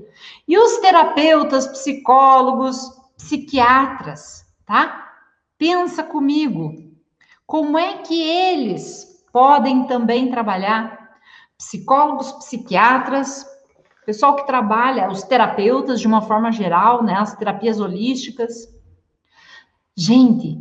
E 0.47 0.57
os 0.57 0.77
terapeutas, 0.77 1.67
psicólogos, 1.67 2.89
psiquiatras, 3.17 4.45
tá? 4.65 5.09
Pensa 5.57 6.03
comigo. 6.03 6.73
Como 7.45 7.77
é 7.77 7.97
que 7.97 8.21
eles 8.21 9.25
podem 9.31 9.85
também 9.85 10.31
trabalhar? 10.31 11.17
Psicólogos, 11.57 12.31
psiquiatras, 12.33 13.45
pessoal 14.05 14.35
que 14.35 14.47
trabalha, 14.47 15.09
os 15.09 15.23
terapeutas 15.23 15.99
de 15.99 16.07
uma 16.07 16.21
forma 16.21 16.51
geral, 16.51 17.03
né, 17.03 17.13
as 17.13 17.35
terapias 17.35 17.79
holísticas. 17.79 18.67
Gente, 19.95 20.57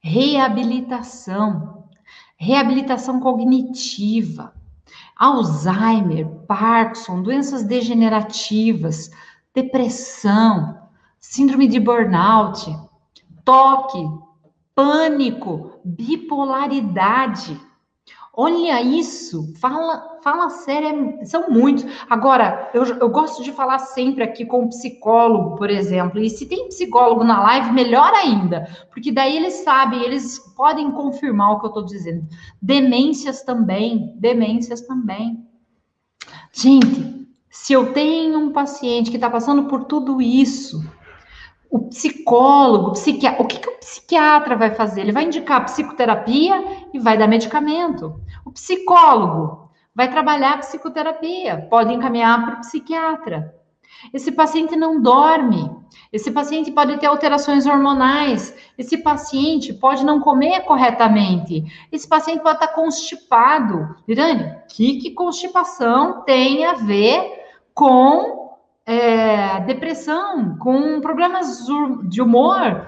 reabilitação, 0.00 1.77
reabilitação 2.38 3.18
cognitiva, 3.18 4.54
Alzheimer, 5.16 6.26
Parkinson, 6.46 7.20
doenças 7.20 7.64
degenerativas, 7.64 9.10
depressão, 9.52 10.78
síndrome 11.18 11.66
de 11.66 11.80
burnout, 11.80 12.72
toque, 13.44 14.08
pânico, 14.74 15.72
bipolaridade. 15.84 17.60
Olha 18.40 18.80
isso, 18.80 19.52
fala, 19.56 20.20
fala 20.22 20.48
sério, 20.48 21.18
é, 21.20 21.24
são 21.24 21.50
muitos. 21.50 21.84
Agora, 22.08 22.70
eu, 22.72 22.84
eu 22.84 23.08
gosto 23.08 23.42
de 23.42 23.50
falar 23.50 23.80
sempre 23.80 24.22
aqui 24.22 24.46
com 24.46 24.62
um 24.62 24.68
psicólogo, 24.68 25.56
por 25.56 25.68
exemplo, 25.68 26.20
e 26.20 26.30
se 26.30 26.46
tem 26.46 26.68
psicólogo 26.68 27.24
na 27.24 27.42
live, 27.42 27.72
melhor 27.72 28.12
ainda, 28.14 28.68
porque 28.92 29.10
daí 29.10 29.36
eles 29.36 29.54
sabem, 29.54 30.04
eles 30.04 30.38
podem 30.56 30.92
confirmar 30.92 31.50
o 31.50 31.58
que 31.58 31.66
eu 31.66 31.70
estou 31.70 31.84
dizendo. 31.84 32.28
Demências 32.62 33.42
também, 33.42 34.14
demências 34.14 34.82
também. 34.82 35.44
Gente, 36.52 37.26
se 37.50 37.72
eu 37.72 37.92
tenho 37.92 38.38
um 38.38 38.52
paciente 38.52 39.10
que 39.10 39.16
está 39.16 39.28
passando 39.28 39.64
por 39.64 39.86
tudo 39.86 40.22
isso, 40.22 40.80
o 41.70 41.88
psicólogo, 41.88 42.88
o, 42.88 42.92
psiquiatra, 42.92 43.42
o 43.42 43.46
que, 43.46 43.58
que 43.58 43.68
o 43.68 43.78
psiquiatra 43.78 44.56
vai 44.56 44.74
fazer? 44.74 45.02
Ele 45.02 45.12
vai 45.12 45.24
indicar 45.24 45.64
psicoterapia 45.64 46.86
e 46.92 46.98
vai 46.98 47.18
dar 47.18 47.26
medicamento. 47.26 48.20
O 48.44 48.50
psicólogo 48.50 49.70
vai 49.94 50.10
trabalhar 50.10 50.58
psicoterapia, 50.58 51.66
pode 51.68 51.92
encaminhar 51.92 52.44
para 52.44 52.54
o 52.56 52.60
psiquiatra. 52.60 53.54
Esse 54.14 54.30
paciente 54.30 54.76
não 54.76 55.00
dorme, 55.00 55.70
esse 56.12 56.30
paciente 56.30 56.70
pode 56.70 56.96
ter 56.98 57.06
alterações 57.06 57.66
hormonais, 57.66 58.54
esse 58.78 58.98
paciente 58.98 59.72
pode 59.72 60.04
não 60.04 60.20
comer 60.20 60.60
corretamente, 60.60 61.64
esse 61.90 62.08
paciente 62.08 62.42
pode 62.42 62.62
estar 62.62 62.68
constipado. 62.68 63.96
Irane, 64.06 64.44
o 64.44 64.66
que, 64.68 64.98
que 64.98 65.10
constipação 65.10 66.22
tem 66.22 66.64
a 66.64 66.74
ver 66.74 67.42
com 67.74 68.37
é, 68.88 69.60
depressão, 69.60 70.56
com 70.56 70.98
problemas 71.02 71.66
de 72.08 72.22
humor? 72.22 72.86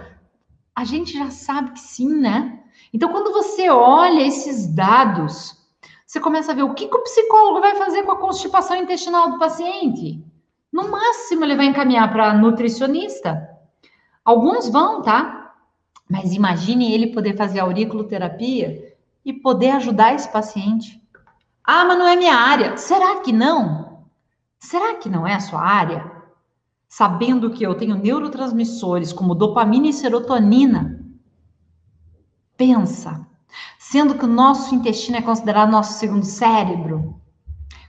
A 0.75 0.83
gente 0.83 1.13
já 1.13 1.29
sabe 1.29 1.73
que 1.73 1.81
sim, 1.81 2.09
né? 2.09 2.59
Então, 2.91 3.11
quando 3.11 3.31
você 3.31 3.69
olha 3.69 4.27
esses 4.27 4.67
dados, 4.67 5.55
você 6.07 6.19
começa 6.19 6.53
a 6.53 6.55
ver 6.55 6.63
o 6.63 6.73
que, 6.73 6.89
que 6.89 6.97
o 6.97 7.03
psicólogo 7.03 7.61
vai 7.61 7.77
fazer 7.77 8.03
com 8.05 8.13
a 8.13 8.19
constipação 8.19 8.79
intestinal 8.79 9.31
do 9.31 9.39
paciente. 9.39 10.25
No 10.73 10.89
máximo, 10.91 11.45
ele 11.45 11.55
vai 11.55 11.67
encaminhar 11.67 12.11
para 12.11 12.33
nutricionista. 12.33 13.47
Alguns 14.25 14.71
vão, 14.71 15.03
tá? 15.03 15.53
Mas 16.09 16.33
imagine 16.33 16.95
ele 16.95 17.09
poder 17.09 17.37
fazer 17.37 17.61
auriculoterapia 17.61 18.97
e 19.23 19.35
poder 19.35 19.73
ajudar 19.73 20.15
esse 20.15 20.33
paciente. 20.33 20.99
Ah, 21.63 21.85
mas 21.85 21.99
não 21.99 22.09
é 22.09 22.17
minha 22.17 22.35
área. 22.35 22.79
Será 22.79 23.21
que 23.21 23.33
não? 23.33 23.90
Será 24.61 24.95
que 24.95 25.09
não 25.09 25.27
é 25.27 25.35
a 25.35 25.41
sua 25.41 25.63
área? 25.63 26.13
Sabendo 26.87 27.51
que 27.51 27.65
eu 27.65 27.75
tenho 27.75 27.97
neurotransmissores 27.97 29.13
como 29.13 29.35
dopamina 29.35 29.89
e 29.89 29.93
serotonina 29.93 31.01
pensa, 32.61 33.27
sendo 33.79 34.17
que 34.17 34.25
o 34.27 34.29
nosso 34.29 34.75
intestino 34.75 35.17
é 35.17 35.23
considerado 35.23 35.71
nosso 35.71 35.99
segundo 35.99 36.27
cérebro. 36.27 37.19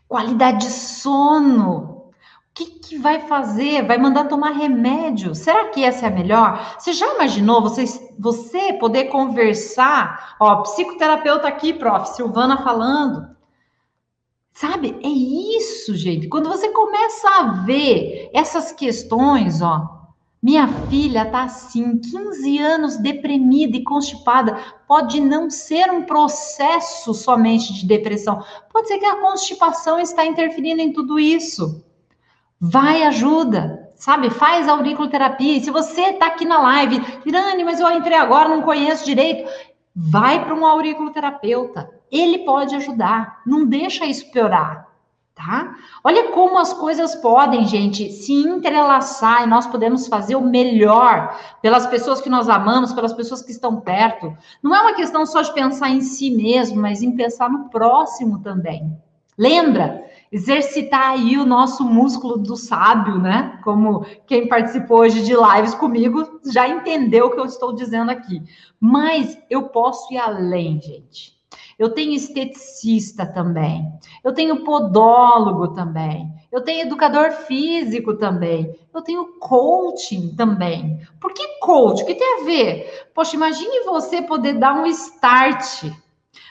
Qualidade 0.08 0.68
de 0.68 0.72
sono. 0.72 1.82
O 1.82 2.54
que, 2.54 2.66
que 2.66 2.98
vai 2.98 3.28
fazer? 3.28 3.86
Vai 3.86 3.98
mandar 3.98 4.30
tomar 4.30 4.52
remédio? 4.52 5.36
Será 5.36 5.70
que 5.70 5.84
essa 5.84 6.06
é 6.06 6.08
a 6.08 6.12
melhor? 6.12 6.78
Você 6.80 6.94
já 6.94 7.16
imaginou 7.16 7.62
você, 7.62 7.84
você 8.18 8.74
poder 8.74 9.06
conversar? 9.06 10.36
Ó, 10.40 10.62
psicoterapeuta 10.64 11.50
aqui, 11.50 11.74
prof. 11.74 12.08
Silvana 12.16 12.64
falando. 12.64 13.31
Sabe? 14.54 14.98
É 15.02 15.08
isso, 15.08 15.96
gente. 15.96 16.28
Quando 16.28 16.50
você 16.50 16.70
começa 16.70 17.28
a 17.30 17.44
ver 17.64 18.30
essas 18.34 18.72
questões, 18.72 19.62
ó, 19.62 20.02
minha 20.42 20.68
filha 20.90 21.22
está 21.22 21.44
assim, 21.44 22.00
15 22.00 22.58
anos 22.58 22.98
deprimida 22.98 23.78
e 23.78 23.84
constipada. 23.84 24.58
Pode 24.88 25.22
não 25.22 25.52
ser 25.52 25.92
um 25.92 26.04
processo 26.04 27.14
somente 27.14 27.74
de 27.74 27.86
depressão. 27.86 28.44
Pode 28.74 28.88
ser 28.88 28.98
que 28.98 29.06
a 29.06 29.18
constipação 29.18 30.00
está 30.00 30.26
interferindo 30.26 30.82
em 30.82 30.92
tudo 30.92 31.20
isso. 31.20 31.84
Vai 32.60 33.04
ajuda, 33.04 33.92
sabe? 33.96 34.32
Faz 34.32 34.68
auriculoterapia. 34.68 35.58
E 35.58 35.64
se 35.64 35.70
você 35.70 36.02
está 36.02 36.28
aqui 36.28 36.44
na 36.44 36.60
live, 36.60 37.02
Irane, 37.24 37.64
mas 37.64 37.80
eu 37.80 37.92
entrei 37.92 38.18
agora, 38.18 38.50
não 38.50 38.64
conheço 38.64 39.06
direito. 39.06 39.48
Vai 39.96 40.44
para 40.44 40.56
um 40.56 40.66
auriculoterapeuta. 40.66 42.01
Ele 42.12 42.40
pode 42.40 42.76
ajudar. 42.76 43.42
Não 43.46 43.66
deixa 43.66 44.06
isso 44.06 44.30
piorar 44.32 44.92
tá? 45.42 45.76
Olha 46.04 46.32
como 46.32 46.58
as 46.60 46.74
coisas 46.74 47.16
podem, 47.16 47.66
gente, 47.66 48.12
se 48.12 48.34
entrelaçar 48.34 49.44
e 49.44 49.48
nós 49.48 49.66
podemos 49.66 50.08
fazer 50.08 50.36
o 50.36 50.42
melhor 50.42 51.38
pelas 51.62 51.88
pessoas 51.88 52.22
que 52.22 52.30
nós 52.30 52.48
amamos, 52.48 52.94
pelas 52.94 53.14
pessoas 53.14 53.42
que 53.42 53.52
estão 53.52 53.80
perto. 53.82 54.36
Não 54.62 54.76
é 54.76 54.82
uma 54.82 54.94
questão 54.94 55.26
só 55.26 55.42
de 55.42 55.54
pensar 55.54 55.90
em 55.90 56.02
si 56.02 56.30
mesmo, 56.30 56.80
mas 56.82 57.02
em 57.02 57.16
pensar 57.16 57.50
no 57.50 57.70
próximo 57.70 58.40
também. 58.40 58.96
Lembra? 59.38 60.06
Exercitar 60.32 61.10
aí 61.10 61.38
o 61.38 61.46
nosso 61.46 61.84
músculo 61.84 62.38
do 62.38 62.56
sábio, 62.56 63.18
né? 63.18 63.60
Como 63.64 64.06
quem 64.26 64.48
participou 64.48 65.00
hoje 65.00 65.24
de 65.24 65.34
lives 65.34 65.74
comigo 65.74 66.40
já 66.46 66.70
entendeu 66.70 67.26
o 67.26 67.32
que 67.32 67.40
eu 67.40 67.46
estou 67.46 67.74
dizendo 67.74 68.12
aqui. 68.12 68.42
Mas 68.80 69.38
eu 69.50 69.64
posso 69.64 70.14
ir 70.14 70.18
além, 70.18 70.80
gente 70.82 71.41
eu 71.82 71.90
tenho 71.90 72.14
esteticista 72.14 73.26
também, 73.26 73.92
eu 74.24 74.34
tenho 74.34 74.64
podólogo 74.64 75.70
também, 75.70 76.32
eu 76.52 76.62
tenho 76.62 76.86
educador 76.86 77.32
físico 77.32 78.14
também, 78.14 78.76
eu 78.94 79.02
tenho 79.02 79.40
coaching 79.40 80.36
também. 80.36 81.00
Por 81.20 81.34
que 81.34 81.60
coach? 81.60 82.04
O 82.04 82.06
que 82.06 82.16
tem 82.16 82.42
a 82.42 82.44
ver? 82.44 83.10
Poxa, 83.14 83.36
imagine 83.36 83.84
você 83.86 84.22
poder 84.22 84.54
dar 84.54 84.74
um 84.74 84.86
start 84.86 85.92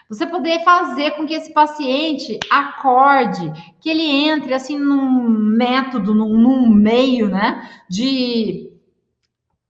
você 0.09 0.27
poder 0.27 0.65
fazer 0.65 1.13
com 1.13 1.25
que 1.25 1.35
esse 1.35 1.53
paciente 1.53 2.37
acorde, 2.51 3.53
que 3.81 3.89
ele 3.89 4.03
entre 4.03 4.53
assim 4.53 4.77
num 4.77 5.29
método, 5.29 6.13
num, 6.13 6.37
num 6.37 6.67
meio, 6.69 7.29
né, 7.29 7.71
de 7.89 8.73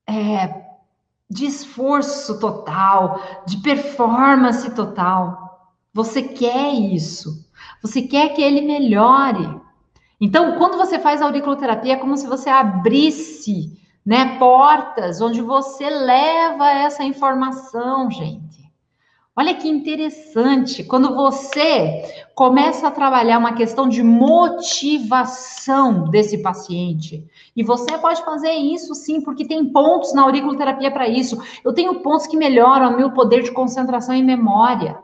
é, 0.08 0.60
de 1.28 1.44
esforço 1.44 2.40
total, 2.40 3.20
de 3.46 3.58
performance 3.58 4.68
total. 4.74 5.39
Você 5.92 6.22
quer 6.22 6.72
isso. 6.72 7.44
Você 7.82 8.02
quer 8.02 8.30
que 8.30 8.42
ele 8.42 8.60
melhore. 8.60 9.60
Então, 10.20 10.56
quando 10.58 10.76
você 10.76 10.98
faz 10.98 11.22
auriculoterapia, 11.22 11.94
é 11.94 11.96
como 11.96 12.16
se 12.16 12.26
você 12.26 12.48
abrisse 12.50 13.78
né, 14.04 14.38
portas 14.38 15.20
onde 15.20 15.40
você 15.40 15.88
leva 15.88 16.70
essa 16.70 17.04
informação, 17.04 18.10
gente. 18.10 18.60
Olha 19.36 19.54
que 19.54 19.68
interessante, 19.68 20.84
quando 20.84 21.14
você 21.14 22.02
começa 22.34 22.88
a 22.88 22.90
trabalhar 22.90 23.38
uma 23.38 23.54
questão 23.54 23.88
de 23.88 24.02
motivação 24.02 24.50
desse 26.10 26.42
paciente, 26.42 27.24
e 27.56 27.62
você 27.62 27.96
pode 27.96 28.22
fazer 28.24 28.52
isso 28.52 28.94
sim, 28.94 29.20
porque 29.22 29.46
tem 29.46 29.64
pontos 29.72 30.12
na 30.12 30.22
auriculoterapia 30.22 30.90
para 30.90 31.08
isso. 31.08 31.40
Eu 31.64 31.72
tenho 31.72 32.00
pontos 32.00 32.26
que 32.26 32.36
melhoram 32.36 32.92
o 32.92 32.96
meu 32.96 33.12
poder 33.12 33.42
de 33.42 33.52
concentração 33.52 34.14
e 34.14 34.22
memória. 34.22 34.98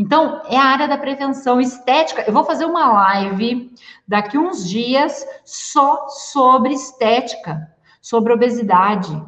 Então, 0.00 0.40
é 0.48 0.56
a 0.56 0.64
área 0.64 0.88
da 0.88 0.96
prevenção 0.96 1.60
estética. 1.60 2.24
Eu 2.26 2.32
vou 2.32 2.42
fazer 2.42 2.64
uma 2.64 2.90
live 2.90 3.70
daqui 4.08 4.38
uns 4.38 4.66
dias 4.66 5.26
só 5.44 6.08
sobre 6.08 6.72
estética, 6.72 7.70
sobre 8.00 8.32
obesidade, 8.32 9.22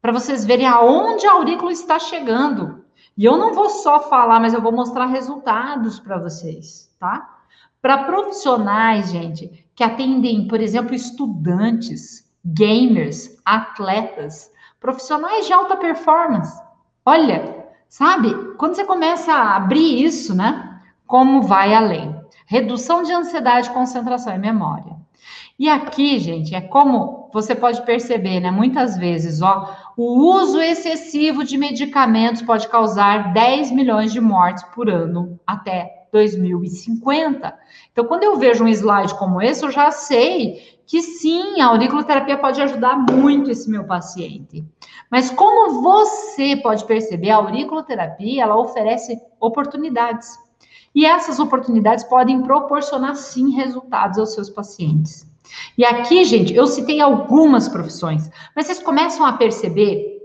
para 0.00 0.12
vocês 0.12 0.42
verem 0.46 0.66
aonde 0.66 1.26
a 1.26 1.32
aurícula 1.32 1.70
está 1.72 1.98
chegando. 1.98 2.86
E 3.18 3.22
eu 3.26 3.36
não 3.36 3.52
vou 3.52 3.68
só 3.68 4.08
falar, 4.08 4.40
mas 4.40 4.54
eu 4.54 4.62
vou 4.62 4.72
mostrar 4.72 5.04
resultados 5.04 6.00
para 6.00 6.16
vocês, 6.16 6.90
tá? 6.98 7.40
Para 7.82 8.04
profissionais, 8.04 9.10
gente, 9.10 9.66
que 9.74 9.84
atendem, 9.84 10.48
por 10.48 10.58
exemplo, 10.58 10.94
estudantes, 10.94 12.26
gamers, 12.42 13.36
atletas, 13.44 14.50
profissionais 14.80 15.46
de 15.46 15.52
alta 15.52 15.76
performance. 15.76 16.58
Olha, 17.04 17.53
Sabe? 17.88 18.34
Quando 18.56 18.74
você 18.74 18.84
começa 18.84 19.32
a 19.32 19.56
abrir 19.56 20.04
isso, 20.04 20.34
né? 20.34 20.80
Como 21.06 21.42
vai 21.42 21.74
além? 21.74 22.14
Redução 22.46 23.02
de 23.02 23.12
ansiedade, 23.12 23.70
concentração 23.70 24.34
e 24.34 24.38
memória. 24.38 24.96
E 25.58 25.68
aqui, 25.68 26.18
gente, 26.18 26.54
é 26.54 26.60
como 26.60 27.30
você 27.32 27.54
pode 27.54 27.82
perceber, 27.82 28.40
né? 28.40 28.50
Muitas 28.50 28.96
vezes, 28.96 29.40
ó, 29.40 29.72
o 29.96 30.34
uso 30.36 30.60
excessivo 30.60 31.44
de 31.44 31.56
medicamentos 31.56 32.42
pode 32.42 32.68
causar 32.68 33.32
10 33.32 33.70
milhões 33.70 34.12
de 34.12 34.20
mortes 34.20 34.64
por 34.74 34.90
ano 34.90 35.38
até 35.46 36.06
2050. 36.12 37.56
Então, 37.92 38.04
quando 38.04 38.24
eu 38.24 38.36
vejo 38.36 38.64
um 38.64 38.68
slide 38.68 39.14
como 39.16 39.40
esse, 39.40 39.64
eu 39.64 39.70
já 39.70 39.90
sei 39.90 40.78
que 40.86 41.00
sim, 41.00 41.60
a 41.60 41.66
auriculoterapia 41.66 42.36
pode 42.36 42.60
ajudar 42.60 42.96
muito 42.96 43.50
esse 43.50 43.70
meu 43.70 43.84
paciente. 43.84 44.64
Mas 45.10 45.30
como 45.30 45.82
você 45.82 46.56
pode 46.56 46.84
perceber, 46.84 47.30
a 47.30 47.36
auriculoterapia, 47.36 48.42
ela 48.42 48.58
oferece 48.58 49.20
oportunidades. 49.40 50.28
E 50.94 51.04
essas 51.04 51.38
oportunidades 51.38 52.04
podem 52.04 52.42
proporcionar 52.42 53.16
sim 53.16 53.50
resultados 53.50 54.18
aos 54.18 54.32
seus 54.32 54.48
pacientes. 54.48 55.26
E 55.76 55.84
aqui, 55.84 56.24
gente, 56.24 56.54
eu 56.54 56.66
citei 56.66 57.00
algumas 57.00 57.68
profissões, 57.68 58.30
mas 58.56 58.66
vocês 58.66 58.82
começam 58.82 59.26
a 59.26 59.34
perceber 59.34 60.20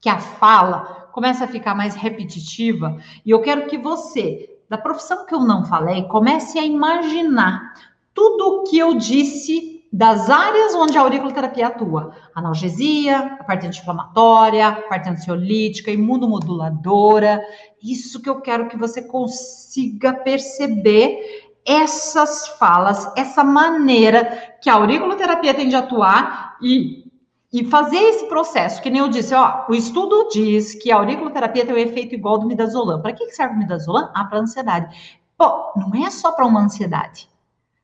que 0.00 0.08
a 0.08 0.18
fala 0.18 1.08
começa 1.12 1.44
a 1.44 1.48
ficar 1.48 1.74
mais 1.74 1.94
repetitiva, 1.94 2.96
e 3.24 3.30
eu 3.30 3.40
quero 3.40 3.66
que 3.66 3.76
você, 3.76 4.56
da 4.68 4.78
profissão 4.78 5.26
que 5.26 5.34
eu 5.34 5.40
não 5.40 5.64
falei, 5.64 6.04
comece 6.04 6.58
a 6.58 6.64
imaginar 6.64 7.74
tudo 8.14 8.46
o 8.46 8.62
que 8.64 8.78
eu 8.78 8.94
disse 8.94 9.77
das 9.92 10.28
áreas 10.28 10.74
onde 10.74 10.98
a 10.98 11.00
auriculoterapia 11.00 11.68
atua: 11.68 12.14
analgesia, 12.34 13.36
a 13.40 13.44
parte 13.44 13.66
anti-inflamatória, 13.66 14.68
a 14.68 14.82
parte 14.82 15.08
ansiolítica, 15.08 15.90
imunomoduladora. 15.90 17.42
Isso 17.82 18.20
que 18.20 18.28
eu 18.28 18.40
quero 18.40 18.68
que 18.68 18.76
você 18.76 19.02
consiga 19.02 20.12
perceber 20.12 21.48
essas 21.64 22.48
falas, 22.58 23.12
essa 23.16 23.44
maneira 23.44 24.56
que 24.62 24.70
a 24.70 24.74
auriculoterapia 24.74 25.52
tem 25.52 25.68
de 25.68 25.76
atuar 25.76 26.56
e, 26.62 27.04
e 27.52 27.64
fazer 27.64 27.98
esse 27.98 28.26
processo, 28.26 28.80
que 28.80 28.88
nem 28.88 29.00
eu 29.00 29.08
disse, 29.08 29.34
ó, 29.34 29.66
o 29.68 29.74
estudo 29.74 30.28
diz 30.32 30.74
que 30.74 30.90
a 30.90 30.96
auriculoterapia 30.96 31.66
tem 31.66 31.74
um 31.74 31.78
efeito 31.78 32.14
igual 32.14 32.38
do 32.38 32.46
midazolam. 32.46 33.02
Para 33.02 33.12
que 33.12 33.30
serve 33.32 33.54
o 33.54 33.58
midazolam? 33.58 34.10
Ah, 34.14 34.24
para 34.24 34.38
ansiedade. 34.38 35.18
Pô, 35.36 35.72
não 35.76 36.06
é 36.06 36.10
só 36.10 36.32
para 36.32 36.46
uma 36.46 36.60
ansiedade 36.60 37.28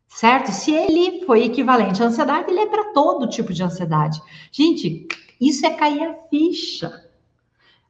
certo? 0.09 0.51
Se 0.53 0.73
ele 0.73 1.25
foi 1.25 1.45
equivalente 1.45 2.03
à 2.03 2.07
ansiedade, 2.07 2.51
ele 2.51 2.61
é 2.61 2.67
para 2.67 2.93
todo 2.93 3.29
tipo 3.29 3.53
de 3.53 3.63
ansiedade. 3.63 4.21
Gente, 4.53 5.09
isso 5.41 5.67
é 5.67 5.71
cair 5.71 6.03
a 6.03 6.15
ficha. 6.29 7.05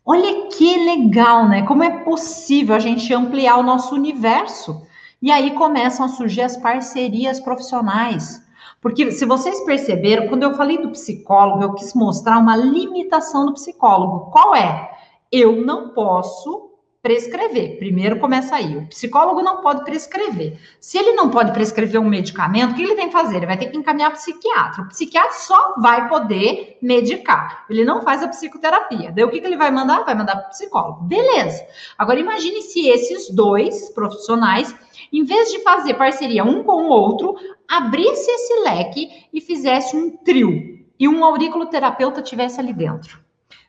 Olha 0.05 0.49
que 0.49 0.77
legal, 0.85 1.49
né? 1.49 1.63
Como 1.63 1.83
é 1.83 2.05
possível 2.05 2.75
a 2.75 2.79
gente 2.79 3.13
ampliar 3.13 3.57
o 3.57 3.63
nosso 3.63 3.95
universo? 3.95 4.87
E 5.21 5.31
aí 5.31 5.53
começam 5.55 6.05
a 6.05 6.11
surgir 6.11 6.43
as 6.43 6.57
parcerias 6.57 7.41
profissionais. 7.41 8.43
Porque 8.83 9.11
se 9.13 9.25
vocês 9.25 9.65
perceberam, 9.65 10.29
quando 10.29 10.43
eu 10.43 10.55
falei 10.55 10.77
do 10.77 10.91
psicólogo, 10.91 11.63
eu 11.63 11.73
quis 11.73 11.95
mostrar 11.95 12.39
uma 12.39 12.55
limitação 12.55 13.47
do 13.47 13.55
psicólogo. 13.55 14.31
Qual 14.31 14.55
é? 14.55 14.91
Eu 15.33 15.65
não 15.65 15.89
posso 15.89 16.74
prescrever. 17.05 17.77
Primeiro 17.77 18.19
começa 18.19 18.57
aí. 18.57 18.79
O 18.79 18.87
psicólogo 18.87 19.43
não 19.43 19.61
pode 19.61 19.85
prescrever. 19.85 20.59
Se 20.81 20.97
ele 20.97 21.13
não 21.13 21.29
pode 21.29 21.53
prescrever 21.53 22.01
um 22.01 22.09
medicamento, 22.09 22.73
o 22.73 22.75
que 22.75 22.83
ele 22.83 22.95
tem 22.95 23.09
que 23.09 23.13
fazer? 23.13 23.37
Ele 23.37 23.47
vai 23.47 23.59
ter 23.59 23.67
que 23.67 23.77
encaminhar 23.77 24.11
para 24.11 24.17
o 24.17 24.23
psiquiatra. 24.23 24.83
O 24.83 24.89
psiquiatra 24.89 25.33
só 25.33 25.75
vai 25.83 26.09
poder 26.09 26.79
medicar. 26.81 27.67
Ele 27.69 27.85
não 27.85 28.01
faz 28.01 28.23
a 28.23 28.29
psicoterapia. 28.29 29.13
Daí 29.13 29.23
o 29.23 29.29
que, 29.29 29.39
que 29.39 29.47
ele 29.47 29.59
vai 29.59 29.71
mandar? 29.71 30.03
Vai 30.07 30.15
mandar 30.15 30.37
para 30.37 30.47
o 30.47 30.51
psicólogo. 30.51 31.03
Beleza. 31.03 31.63
Agora 31.99 32.19
imagine 32.19 32.63
se 32.63 32.89
esses 32.89 33.29
dois 33.29 33.91
profissionais, 33.91 34.75
em 35.13 35.25
vez 35.25 35.53
de 35.53 35.59
fazer 35.59 35.95
parceria 35.95 36.43
um 36.43 36.65
com 36.65 36.85
o 36.85 36.89
outro, 36.89 37.37
abrisse 37.69 38.31
esse 38.31 38.61
leque 38.61 39.27
e 39.31 39.43
fizesse 39.43 39.95
um 39.95 40.09
trio. 40.09 40.83
E 40.99 41.07
um 41.07 41.23
auriculoterapeuta 41.23 42.23
tivesse 42.23 42.59
ali 42.59 42.73
dentro. 42.73 43.24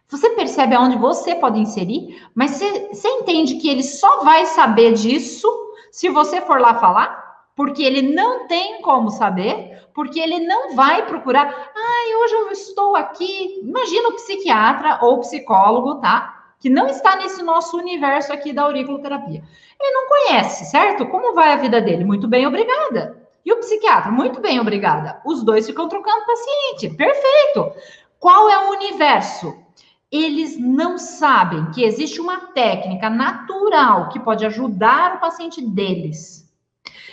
Você 0.07 0.29
percebe 0.31 0.75
aonde 0.75 0.97
você 0.97 1.35
pode 1.35 1.59
inserir, 1.59 2.23
mas 2.35 2.51
você, 2.51 2.89
você 2.89 3.07
entende 3.07 3.55
que 3.55 3.67
ele 3.67 3.83
só 3.83 4.23
vai 4.23 4.45
saber 4.45 4.93
disso 4.93 5.47
se 5.91 6.09
você 6.09 6.41
for 6.41 6.59
lá 6.59 6.75
falar? 6.75 7.23
Porque 7.55 7.81
ele 7.81 8.13
não 8.13 8.47
tem 8.47 8.81
como 8.81 9.09
saber, 9.09 9.87
porque 9.93 10.19
ele 10.19 10.39
não 10.41 10.75
vai 10.75 11.05
procurar. 11.05 11.71
Ah, 11.75 12.19
hoje 12.21 12.33
eu 12.35 12.51
estou 12.51 12.95
aqui. 12.95 13.61
Imagina 13.63 14.09
o 14.09 14.15
psiquiatra 14.15 14.99
ou 15.01 15.21
psicólogo, 15.21 15.95
tá? 15.95 16.53
Que 16.59 16.69
não 16.69 16.87
está 16.87 17.15
nesse 17.15 17.41
nosso 17.41 17.77
universo 17.77 18.31
aqui 18.31 18.53
da 18.53 18.63
auriculoterapia. 18.63 19.41
Ele 19.79 19.91
não 19.91 20.07
conhece, 20.07 20.65
certo? 20.65 21.07
Como 21.07 21.33
vai 21.33 21.53
a 21.53 21.57
vida 21.57 21.81
dele? 21.81 22.03
Muito 22.03 22.27
bem, 22.27 22.45
obrigada. 22.45 23.25
E 23.43 23.51
o 23.51 23.57
psiquiatra? 23.57 24.11
Muito 24.11 24.39
bem, 24.41 24.59
obrigada. 24.59 25.21
Os 25.25 25.43
dois 25.43 25.65
ficam 25.65 25.87
trocando 25.87 26.25
paciente. 26.25 26.89
Perfeito. 26.95 27.71
Qual 28.19 28.49
é 28.49 28.65
o 28.65 28.71
universo? 28.71 29.64
Eles 30.11 30.57
não 30.57 30.97
sabem 30.97 31.71
que 31.71 31.83
existe 31.83 32.21
uma 32.21 32.47
técnica 32.47 33.09
natural 33.09 34.09
que 34.09 34.19
pode 34.19 34.45
ajudar 34.45 35.15
o 35.15 35.19
paciente 35.19 35.61
deles. 35.61 36.45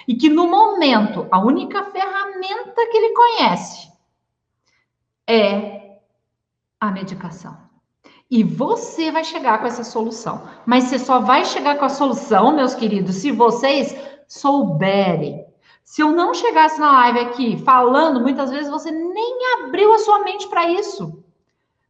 E 0.07 0.15
que 0.15 0.29
no 0.29 0.49
momento, 0.49 1.27
a 1.31 1.39
única 1.41 1.85
ferramenta 1.85 2.87
que 2.91 2.97
ele 2.97 3.15
conhece 3.15 3.93
é 5.27 5.99
a 6.81 6.91
medicação. 6.91 7.57
E 8.31 8.43
você 8.43 9.11
vai 9.13 9.25
chegar 9.25 9.61
com 9.61 9.67
essa 9.67 9.85
solução. 9.85 10.49
Mas 10.67 10.85
você 10.85 10.99
só 10.99 11.21
vai 11.21 11.45
chegar 11.45 11.79
com 11.79 11.85
a 11.85 11.89
solução, 11.91 12.55
meus 12.57 12.75
queridos, 12.75 13.17
se 13.17 13.31
vocês 13.31 13.95
souberem 14.27 15.45
Se 15.85 16.01
eu 16.01 16.13
não 16.13 16.33
chegasse 16.33 16.81
na 16.81 16.91
live 16.93 17.19
aqui 17.21 17.57
falando, 17.65 18.21
muitas 18.21 18.51
vezes 18.51 18.71
você 18.71 18.91
nem 18.91 19.39
abriu 19.61 19.93
a 19.93 19.99
sua 19.99 20.21
mente 20.21 20.49
para 20.49 20.71
isso. 20.71 21.23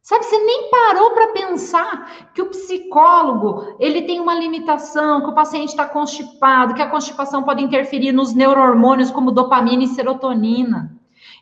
Sabe, 0.03 0.25
você 0.25 0.37
nem 0.37 0.69
parou 0.69 1.11
para 1.11 1.31
pensar 1.31 2.27
que 2.33 2.41
o 2.41 2.49
psicólogo 2.49 3.77
ele 3.79 4.01
tem 4.01 4.19
uma 4.19 4.35
limitação, 4.35 5.21
que 5.21 5.29
o 5.29 5.33
paciente 5.33 5.69
está 5.69 5.85
constipado, 5.85 6.73
que 6.73 6.81
a 6.81 6.89
constipação 6.89 7.41
pode 7.41 7.63
interferir 7.63 8.11
nos 8.11 8.33
neurohormônios 8.33 9.09
como 9.09 9.31
dopamina 9.31 9.85
e 9.85 9.87
serotonina. 9.87 10.93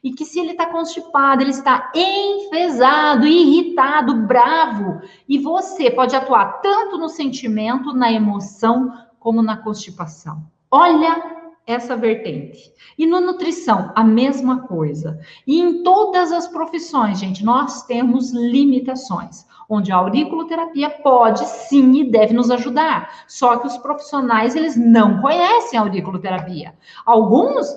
E 0.03 0.11
que 0.13 0.23
se 0.23 0.39
ele 0.39 0.51
está 0.51 0.67
constipado, 0.67 1.41
ele 1.41 1.49
está 1.49 1.91
enfesado, 1.95 3.25
irritado, 3.25 4.13
bravo. 4.27 5.01
E 5.27 5.39
você 5.39 5.89
pode 5.89 6.15
atuar 6.15 6.61
tanto 6.61 6.99
no 6.99 7.09
sentimento, 7.09 7.93
na 7.93 8.11
emoção, 8.11 8.93
como 9.19 9.41
na 9.41 9.57
constipação. 9.57 10.43
Olha 10.69 11.40
essa 11.65 11.95
vertente. 11.95 12.71
E 12.97 13.05
no 13.05 13.21
nutrição, 13.21 13.91
a 13.95 14.03
mesma 14.03 14.67
coisa. 14.67 15.19
E 15.45 15.59
em 15.59 15.83
todas 15.83 16.31
as 16.31 16.47
profissões, 16.47 17.19
gente, 17.19 17.43
nós 17.43 17.83
temos 17.83 18.31
limitações, 18.31 19.45
onde 19.69 19.91
a 19.91 19.95
auriculoterapia 19.95 20.89
pode 20.89 21.45
sim 21.45 22.01
e 22.01 22.11
deve 22.11 22.33
nos 22.33 22.51
ajudar. 22.51 23.23
Só 23.27 23.57
que 23.57 23.67
os 23.67 23.77
profissionais, 23.77 24.55
eles 24.55 24.75
não 24.75 25.21
conhecem 25.21 25.79
a 25.79 25.83
auriculoterapia. 25.83 26.73
Alguns 27.05 27.67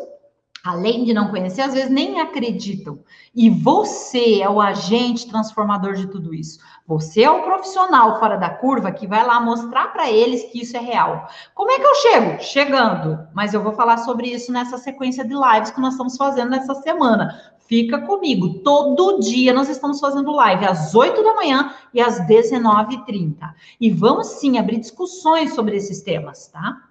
além 0.65 1.05
de 1.05 1.13
não 1.13 1.29
conhecer, 1.29 1.61
às 1.61 1.75
vezes 1.75 1.91
nem 1.91 2.21
acreditam. 2.21 3.01
E 3.35 3.51
você 3.51 4.41
é 4.41 4.49
o 4.49 4.61
agente 4.61 5.29
transformador 5.29 5.93
de 5.93 6.07
tudo 6.07 6.33
isso. 6.33 6.59
Você 6.87 7.23
é 7.23 7.31
o 7.31 7.43
profissional 7.43 8.19
fora 8.19 8.37
da 8.37 8.49
curva 8.49 8.91
que 8.91 9.07
vai 9.07 9.27
lá 9.27 9.39
mostrar 9.41 9.93
para 9.93 10.11
eles 10.11 10.45
que 10.45 10.63
isso 10.63 10.75
é 10.77 10.81
real. 10.81 11.29
Como 11.55 11.71
é 11.71 11.79
que 11.79 11.87
eu 11.87 11.95
chego? 11.97 12.43
Chegando. 12.43 13.19
Mas 13.35 13.53
eu 13.53 13.63
vou 13.63 13.75
falar 13.75 13.99
sobre 13.99 14.29
isso 14.29 14.51
nessa 14.51 14.79
sequência 14.79 15.23
de 15.23 15.35
lives 15.35 15.71
que 15.71 15.81
nós 15.81 15.93
estamos 15.93 16.17
fazendo 16.17 16.51
nessa 16.51 16.75
semana. 16.77 17.39
Fica 17.67 17.99
comigo. 17.99 18.61
Todo 18.61 19.21
dia 19.21 19.53
nós 19.53 19.69
estamos 19.69 20.01
fazendo 20.01 20.33
live 20.33 20.65
às 20.65 20.95
8 20.95 21.23
da 21.23 21.35
manhã 21.35 21.75
e 21.93 22.01
às 22.01 22.21
19h30. 22.21 23.37
E 23.79 23.91
vamos 23.91 24.29
sim 24.29 24.59
abrir 24.59 24.79
discussões 24.79 25.55
sobre 25.55 25.77
esses 25.77 26.01
temas, 26.01 26.49
tá? 26.49 26.84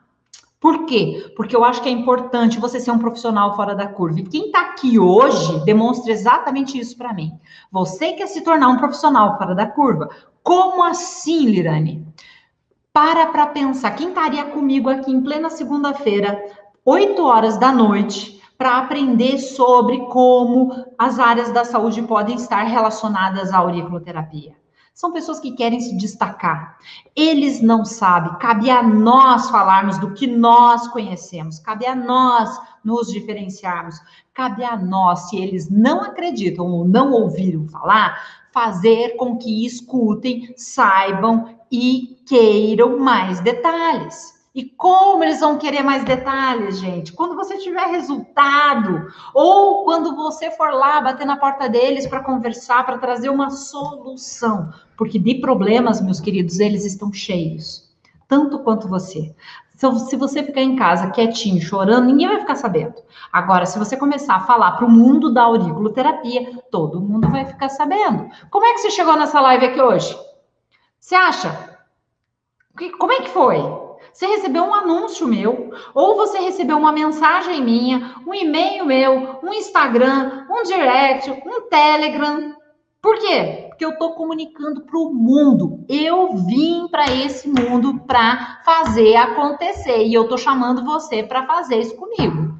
Por 0.63 0.85
quê? 0.85 1.29
Porque 1.35 1.53
eu 1.53 1.65
acho 1.65 1.81
que 1.81 1.89
é 1.89 1.91
importante 1.91 2.57
você 2.57 2.79
ser 2.79 2.89
um 2.89 2.97
profissional 2.97 3.53
fora 3.53 3.75
da 3.75 3.85
curva. 3.85 4.21
E 4.21 4.23
quem 4.23 4.45
está 4.45 4.61
aqui 4.61 4.97
hoje 4.97 5.59
demonstra 5.65 6.13
exatamente 6.13 6.79
isso 6.79 6.97
para 6.97 7.13
mim. 7.13 7.37
Você 7.69 8.13
quer 8.13 8.27
se 8.27 8.39
tornar 8.39 8.69
um 8.69 8.77
profissional 8.77 9.37
fora 9.37 9.53
da 9.53 9.65
curva? 9.65 10.07
Como 10.41 10.81
assim, 10.81 11.47
Lirane? 11.47 12.07
Para 12.93 13.25
para 13.25 13.47
pensar. 13.47 13.91
Quem 13.91 14.07
estaria 14.07 14.45
comigo 14.45 14.89
aqui 14.89 15.11
em 15.11 15.21
plena 15.21 15.49
segunda-feira, 15.49 16.41
8 16.85 17.21
horas 17.21 17.57
da 17.57 17.69
noite, 17.69 18.41
para 18.57 18.77
aprender 18.77 19.39
sobre 19.39 19.99
como 20.05 20.71
as 20.97 21.19
áreas 21.19 21.51
da 21.51 21.65
saúde 21.65 22.01
podem 22.03 22.37
estar 22.37 22.63
relacionadas 22.63 23.51
à 23.51 23.57
auriculoterapia? 23.57 24.62
São 24.93 25.11
pessoas 25.11 25.39
que 25.39 25.51
querem 25.53 25.79
se 25.79 25.97
destacar. 25.97 26.77
Eles 27.15 27.61
não 27.61 27.83
sabem. 27.83 28.37
Cabe 28.37 28.69
a 28.69 28.83
nós 28.83 29.49
falarmos 29.49 29.97
do 29.97 30.13
que 30.13 30.27
nós 30.27 30.87
conhecemos. 30.87 31.57
Cabe 31.59 31.87
a 31.87 31.95
nós 31.95 32.49
nos 32.83 33.07
diferenciarmos. 33.07 33.95
Cabe 34.33 34.63
a 34.63 34.77
nós, 34.77 35.29
se 35.29 35.37
eles 35.37 35.67
não 35.67 36.01
acreditam 36.01 36.67
ou 36.67 36.87
não 36.87 37.11
ouviram 37.11 37.67
falar, 37.67 38.43
fazer 38.51 39.15
com 39.17 39.37
que 39.37 39.65
escutem, 39.65 40.53
saibam 40.55 41.57
e 41.71 42.19
queiram 42.27 42.99
mais 42.99 43.39
detalhes. 43.39 44.32
E 44.55 44.65
como 44.65 45.23
eles 45.23 45.39
vão 45.39 45.57
querer 45.57 45.81
mais 45.81 46.03
detalhes, 46.03 46.77
gente? 46.77 47.11
Quando 47.11 47.35
você 47.35 47.57
tiver 47.57 47.87
resultado, 47.87 49.07
ou 49.33 49.83
quando 49.83 50.15
você 50.15 50.51
for 50.51 50.71
lá 50.71 51.01
bater 51.01 51.25
na 51.25 51.37
porta 51.37 51.67
deles 51.67 52.05
para 52.05 52.19
conversar, 52.19 52.85
para 52.85 52.99
trazer 52.99 53.29
uma 53.29 53.49
solução. 53.49 54.71
Porque 54.95 55.17
de 55.17 55.35
problemas, 55.35 56.01
meus 56.01 56.19
queridos, 56.19 56.59
eles 56.59 56.85
estão 56.85 57.11
cheios. 57.11 57.91
Tanto 58.27 58.59
quanto 58.59 58.87
você. 58.87 59.35
Então, 59.75 59.97
se 59.97 60.15
você 60.15 60.43
ficar 60.43 60.61
em 60.61 60.75
casa 60.75 61.09
quietinho, 61.09 61.59
chorando, 61.59 62.05
ninguém 62.05 62.27
vai 62.27 62.39
ficar 62.39 62.55
sabendo. 62.55 62.93
Agora, 63.31 63.65
se 63.65 63.79
você 63.79 63.97
começar 63.97 64.35
a 64.35 64.45
falar 64.45 64.73
para 64.73 64.85
o 64.85 64.91
mundo 64.91 65.33
da 65.33 65.43
auriculoterapia, 65.43 66.61
todo 66.69 67.01
mundo 67.01 67.27
vai 67.27 67.43
ficar 67.45 67.69
sabendo. 67.69 68.29
Como 68.51 68.65
é 68.65 68.73
que 68.73 68.81
você 68.81 68.91
chegou 68.91 69.17
nessa 69.17 69.41
live 69.41 69.65
aqui 69.65 69.81
hoje? 69.81 70.15
Você 70.99 71.15
acha? 71.15 71.75
Como 72.99 73.11
é 73.11 73.21
que 73.21 73.29
foi? 73.29 73.82
Você 74.13 74.27
recebeu 74.27 74.63
um 74.63 74.73
anúncio 74.73 75.27
meu, 75.27 75.71
ou 75.93 76.15
você 76.15 76.39
recebeu 76.39 76.77
uma 76.77 76.91
mensagem 76.91 77.63
minha, 77.63 78.15
um 78.27 78.33
e-mail 78.33 78.85
meu, 78.85 79.39
um 79.41 79.51
Instagram, 79.51 80.45
um 80.47 80.61
direct, 80.63 81.31
um 81.31 81.67
Telegram. 81.67 82.55
Por 83.01 83.17
quê? 83.17 83.65
Porque 83.69 83.83
eu 83.83 83.89
estou 83.89 84.13
comunicando 84.13 84.81
para 84.81 84.99
o 84.99 85.11
mundo. 85.11 85.83
Eu 85.89 86.37
vim 86.37 86.87
para 86.89 87.11
esse 87.11 87.49
mundo 87.49 88.01
para 88.05 88.61
fazer 88.63 89.15
acontecer 89.15 90.05
e 90.05 90.13
eu 90.13 90.23
estou 90.23 90.37
chamando 90.37 90.85
você 90.85 91.23
para 91.23 91.47
fazer 91.47 91.79
isso 91.79 91.95
comigo. 91.95 92.52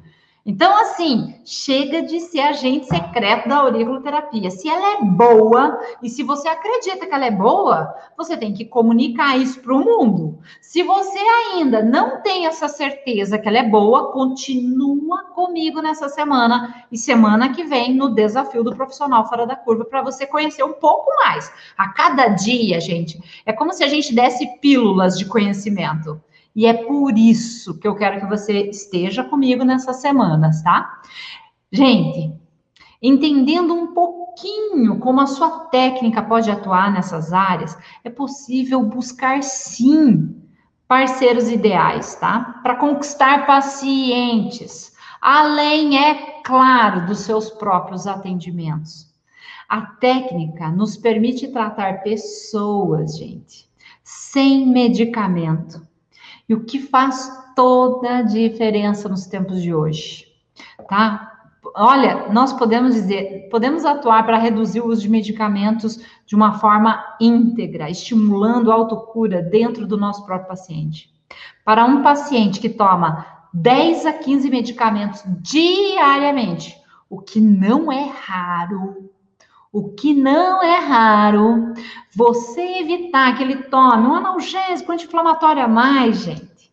Então, 0.46 0.76
assim, 0.76 1.40
chega 1.42 2.02
de 2.02 2.20
ser 2.20 2.40
agente 2.40 2.84
secreto 2.84 3.48
da 3.48 3.56
auriculoterapia. 3.56 4.50
Se 4.50 4.68
ela 4.68 4.98
é 4.98 5.02
boa, 5.02 5.80
e 6.02 6.10
se 6.10 6.22
você 6.22 6.46
acredita 6.46 7.06
que 7.06 7.14
ela 7.14 7.24
é 7.24 7.30
boa, 7.30 7.94
você 8.14 8.36
tem 8.36 8.52
que 8.52 8.66
comunicar 8.66 9.38
isso 9.38 9.58
para 9.60 9.74
o 9.74 9.82
mundo. 9.82 10.38
Se 10.60 10.82
você 10.82 11.18
ainda 11.18 11.82
não 11.82 12.20
tem 12.20 12.44
essa 12.44 12.68
certeza 12.68 13.38
que 13.38 13.48
ela 13.48 13.56
é 13.56 13.62
boa, 13.62 14.12
continua 14.12 15.24
comigo 15.34 15.80
nessa 15.80 16.10
semana 16.10 16.84
e 16.92 16.98
semana 16.98 17.54
que 17.54 17.64
vem 17.64 17.94
no 17.94 18.14
desafio 18.14 18.62
do 18.62 18.76
profissional 18.76 19.26
fora 19.26 19.46
da 19.46 19.56
curva 19.56 19.86
para 19.86 20.02
você 20.02 20.26
conhecer 20.26 20.62
um 20.62 20.74
pouco 20.74 21.10
mais. 21.24 21.50
A 21.78 21.88
cada 21.88 22.28
dia, 22.28 22.78
gente, 22.82 23.18
é 23.46 23.52
como 23.52 23.72
se 23.72 23.82
a 23.82 23.88
gente 23.88 24.14
desse 24.14 24.46
pílulas 24.58 25.18
de 25.18 25.24
conhecimento. 25.24 26.20
E 26.54 26.66
é 26.66 26.72
por 26.72 27.18
isso 27.18 27.78
que 27.78 27.88
eu 27.88 27.96
quero 27.96 28.20
que 28.20 28.26
você 28.26 28.68
esteja 28.68 29.24
comigo 29.24 29.64
nessas 29.64 29.96
semanas, 29.96 30.62
tá? 30.62 31.02
Gente, 31.72 32.32
entendendo 33.02 33.74
um 33.74 33.92
pouquinho 33.92 35.00
como 35.00 35.20
a 35.20 35.26
sua 35.26 35.66
técnica 35.66 36.22
pode 36.22 36.50
atuar 36.50 36.92
nessas 36.92 37.32
áreas, 37.32 37.76
é 38.04 38.10
possível 38.10 38.80
buscar 38.82 39.42
sim 39.42 40.40
parceiros 40.86 41.48
ideais, 41.48 42.14
tá? 42.14 42.60
Para 42.62 42.76
conquistar 42.76 43.46
pacientes, 43.46 44.92
além, 45.20 45.98
é 45.98 46.40
claro, 46.44 47.06
dos 47.06 47.20
seus 47.20 47.50
próprios 47.50 48.06
atendimentos. 48.06 49.12
A 49.68 49.80
técnica 49.80 50.70
nos 50.70 50.96
permite 50.96 51.48
tratar 51.48 52.04
pessoas, 52.04 53.18
gente, 53.18 53.68
sem 54.04 54.66
medicamento 54.66 55.82
e 56.48 56.54
o 56.54 56.64
que 56.64 56.78
faz 56.80 57.44
toda 57.54 58.18
a 58.18 58.22
diferença 58.22 59.08
nos 59.08 59.26
tempos 59.26 59.62
de 59.62 59.74
hoje, 59.74 60.26
tá? 60.88 61.30
Olha, 61.74 62.28
nós 62.30 62.52
podemos 62.52 62.94
dizer, 62.94 63.48
podemos 63.50 63.84
atuar 63.84 64.24
para 64.24 64.38
reduzir 64.38 64.80
o 64.80 64.88
uso 64.88 65.02
de 65.02 65.08
medicamentos 65.08 65.98
de 66.26 66.34
uma 66.36 66.58
forma 66.58 67.02
íntegra, 67.20 67.90
estimulando 67.90 68.70
a 68.70 68.74
autocura 68.74 69.42
dentro 69.42 69.86
do 69.86 69.96
nosso 69.96 70.24
próprio 70.26 70.48
paciente. 70.48 71.10
Para 71.64 71.84
um 71.84 72.02
paciente 72.02 72.60
que 72.60 72.68
toma 72.68 73.26
10 73.52 74.06
a 74.06 74.12
15 74.12 74.50
medicamentos 74.50 75.22
diariamente, 75.40 76.76
o 77.08 77.20
que 77.20 77.40
não 77.40 77.90
é 77.90 78.04
raro, 78.04 79.10
o 79.72 79.90
que 79.90 80.14
não 80.14 80.62
é 80.62 80.78
raro, 80.78 81.72
você 82.14 82.60
evitar 82.78 83.36
que 83.36 83.42
ele 83.42 83.64
tome 83.64 84.06
um 84.06 84.14
analgésico 84.14 84.92
anti-inflamatório 84.92 85.62
a 85.62 85.68
mais, 85.68 86.18
gente. 86.18 86.72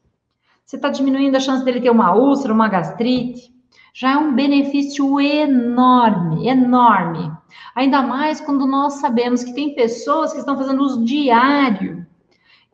Você 0.65 0.75
está 0.75 0.89
diminuindo 0.89 1.36
a 1.36 1.39
chance 1.39 1.65
dele 1.65 1.82
ter 1.82 1.89
uma 1.89 2.15
úlcera, 2.15 2.54
uma 2.54 2.67
gastrite. 2.67 3.51
Já 3.93 4.12
é 4.12 4.17
um 4.17 4.34
benefício 4.34 5.19
enorme, 5.19 6.47
enorme. 6.47 7.32
Ainda 7.75 8.01
mais 8.01 8.39
quando 8.39 8.65
nós 8.65 8.93
sabemos 8.93 9.43
que 9.43 9.54
tem 9.54 9.75
pessoas 9.75 10.32
que 10.32 10.39
estão 10.39 10.58
fazendo 10.58 10.82
uso 10.82 11.04
diário 11.04 12.06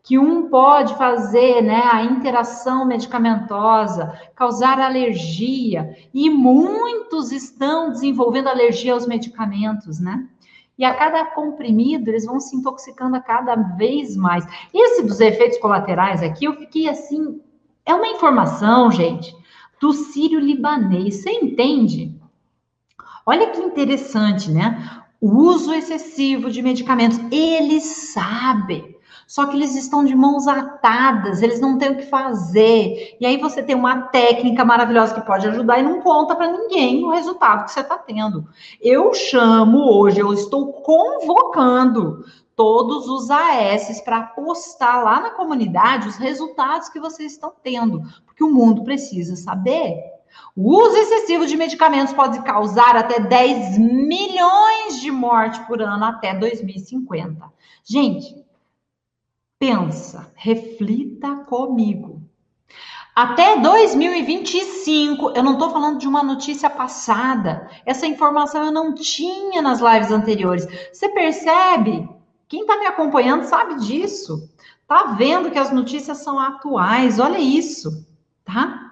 que 0.08 0.18
um 0.18 0.48
pode 0.48 0.96
fazer, 0.96 1.62
né, 1.62 1.82
a 1.92 2.02
interação 2.02 2.86
medicamentosa, 2.86 4.18
causar 4.34 4.80
alergia, 4.80 5.98
e 6.14 6.30
muitos 6.30 7.34
estão 7.34 7.92
desenvolvendo 7.92 8.48
alergia 8.48 8.94
aos 8.94 9.06
medicamentos, 9.06 10.00
né? 10.00 10.26
E 10.78 10.86
a 10.86 10.94
cada 10.94 11.26
comprimido, 11.26 12.10
eles 12.10 12.26
vão 12.26 12.40
se 12.40 12.56
intoxicando 12.56 13.16
a 13.16 13.20
cada 13.20 13.56
vez 13.56 14.16
mais. 14.16 14.46
Esse 14.74 15.04
dos 15.04 15.20
efeitos 15.20 15.58
colaterais 15.58 16.22
aqui, 16.22 16.46
eu 16.46 16.54
fiquei 16.54 16.88
assim, 16.88 17.42
é 17.86 17.94
uma 17.96 18.08
informação, 18.08 18.92
gente, 18.92 19.36
do 19.82 19.92
sírio 19.94 20.40
libanês, 20.40 21.16
você 21.16 21.32
entende? 21.32 22.16
Olha 23.26 23.50
que 23.50 23.60
interessante, 23.60 24.52
né? 24.52 25.04
O 25.20 25.30
uso 25.30 25.74
excessivo 25.74 26.50
de 26.52 26.62
medicamentos, 26.62 27.20
eles 27.32 27.84
sabem 28.14 28.97
Só 29.28 29.46
que 29.46 29.58
eles 29.58 29.76
estão 29.76 30.06
de 30.06 30.16
mãos 30.16 30.48
atadas, 30.48 31.42
eles 31.42 31.60
não 31.60 31.78
têm 31.78 31.92
o 31.92 31.98
que 31.98 32.06
fazer. 32.06 33.18
E 33.20 33.26
aí 33.26 33.36
você 33.38 33.62
tem 33.62 33.76
uma 33.76 34.04
técnica 34.04 34.64
maravilhosa 34.64 35.14
que 35.14 35.28
pode 35.28 35.46
ajudar 35.46 35.80
e 35.80 35.84
não 35.84 36.00
conta 36.00 36.34
para 36.34 36.50
ninguém 36.50 37.04
o 37.04 37.10
resultado 37.10 37.66
que 37.66 37.72
você 37.72 37.82
está 37.82 37.98
tendo. 37.98 38.48
Eu 38.82 39.14
chamo 39.14 39.80
hoje, 39.92 40.22
eu 40.22 40.34
estou 40.34 40.72
convocando 40.82 42.24
todos 42.56 43.08
os 43.10 43.30
AS 43.30 44.00
para 44.00 44.24
postar 44.24 45.04
lá 45.04 45.20
na 45.20 45.32
comunidade 45.32 46.08
os 46.08 46.16
resultados 46.16 46.88
que 46.88 47.00
vocês 47.00 47.34
estão 47.34 47.52
tendo, 47.62 48.02
porque 48.26 48.44
o 48.44 48.50
mundo 48.50 48.86
precisa 48.86 49.36
saber. 49.36 50.02
O 50.56 50.76
uso 50.82 50.96
excessivo 50.96 51.46
de 51.46 51.58
medicamentos 51.58 52.14
pode 52.14 52.42
causar 52.44 52.96
até 52.96 53.20
10 53.20 53.78
milhões 53.78 55.02
de 55.02 55.12
mortes 55.12 55.60
por 55.68 55.82
ano 55.82 56.06
até 56.06 56.34
2050. 56.34 57.46
Gente, 57.84 58.47
pensa, 59.60 60.32
reflita 60.36 61.36
comigo. 61.48 62.22
Até 63.16 63.60
2025, 63.60 65.32
eu 65.32 65.42
não 65.42 65.54
estou 65.54 65.72
falando 65.72 65.98
de 65.98 66.08
uma 66.08 66.22
notícia 66.22 66.70
passada. 66.70 67.68
Essa 67.84 68.06
informação 68.06 68.66
eu 68.66 68.72
não 68.72 68.94
tinha 68.94 69.60
nas 69.60 69.80
lives 69.80 70.12
anteriores. 70.12 70.68
Você 70.94 71.10
percebe? 71.10 72.08
Quem 72.48 72.62
está 72.62 72.78
me 72.78 72.86
acompanhando 72.86 73.44
sabe 73.46 73.80
disso. 73.80 74.48
Tá 74.88 75.16
vendo 75.18 75.50
que 75.50 75.58
as 75.58 75.72
notícias 75.72 76.20
são 76.20 76.40
atuais. 76.40 77.20
Olha 77.20 77.40
isso, 77.40 78.06
tá? 78.46 78.88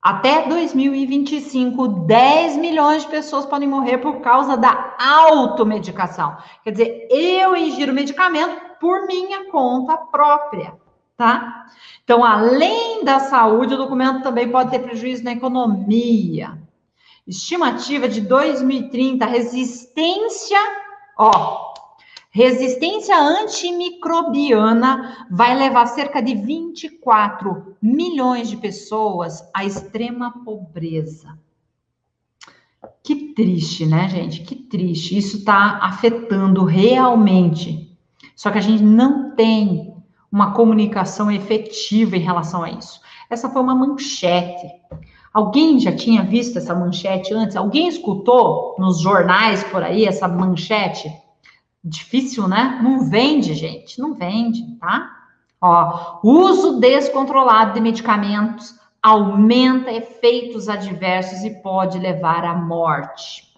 Até 0.00 0.48
2025, 0.48 1.88
10 2.06 2.56
milhões 2.56 3.02
de 3.02 3.08
pessoas 3.08 3.44
podem 3.44 3.68
morrer 3.68 3.98
por 3.98 4.20
causa 4.20 4.56
da 4.56 4.96
automedicação. 4.98 6.36
Quer 6.64 6.70
dizer, 6.70 7.08
eu 7.10 7.56
ingiro 7.56 7.92
medicamento 7.92 8.71
por 8.82 9.06
minha 9.06 9.48
conta 9.48 9.96
própria, 9.96 10.74
tá? 11.16 11.66
Então, 12.02 12.24
além 12.24 13.04
da 13.04 13.20
saúde, 13.20 13.74
o 13.74 13.78
documento 13.78 14.24
também 14.24 14.50
pode 14.50 14.72
ter 14.72 14.80
prejuízo 14.80 15.22
na 15.22 15.30
economia. 15.30 16.60
Estimativa 17.24 18.08
de 18.08 18.20
2030, 18.20 19.24
resistência, 19.24 20.58
ó, 21.16 21.70
Resistência 22.34 23.14
antimicrobiana 23.14 25.26
vai 25.30 25.54
levar 25.54 25.84
cerca 25.84 26.22
de 26.22 26.34
24 26.34 27.76
milhões 27.80 28.48
de 28.48 28.56
pessoas 28.56 29.46
à 29.52 29.66
extrema 29.66 30.42
pobreza. 30.42 31.38
Que 33.04 33.34
triste, 33.34 33.84
né, 33.84 34.08
gente? 34.08 34.40
Que 34.44 34.56
triste. 34.56 35.18
Isso 35.18 35.38
está 35.38 35.78
afetando 35.82 36.64
realmente. 36.64 37.81
Só 38.42 38.50
que 38.50 38.58
a 38.58 38.60
gente 38.60 38.82
não 38.82 39.30
tem 39.36 39.94
uma 40.30 40.50
comunicação 40.50 41.30
efetiva 41.30 42.16
em 42.16 42.20
relação 42.20 42.64
a 42.64 42.70
isso. 42.72 43.00
Essa 43.30 43.48
foi 43.48 43.62
uma 43.62 43.72
manchete. 43.72 44.66
Alguém 45.32 45.78
já 45.78 45.94
tinha 45.94 46.24
visto 46.24 46.58
essa 46.58 46.74
manchete 46.74 47.32
antes? 47.32 47.54
Alguém 47.54 47.86
escutou 47.86 48.74
nos 48.80 49.00
jornais 49.00 49.62
por 49.62 49.84
aí 49.84 50.04
essa 50.06 50.26
manchete? 50.26 51.08
Difícil, 51.84 52.48
né? 52.48 52.80
Não 52.82 53.08
vende, 53.08 53.54
gente, 53.54 54.00
não 54.00 54.14
vende, 54.14 54.76
tá? 54.80 55.08
Ó, 55.60 56.18
uso 56.24 56.80
descontrolado 56.80 57.74
de 57.74 57.80
medicamentos 57.80 58.74
aumenta 59.00 59.92
efeitos 59.92 60.68
adversos 60.68 61.44
e 61.44 61.62
pode 61.62 61.96
levar 61.96 62.44
à 62.44 62.56
morte. 62.56 63.51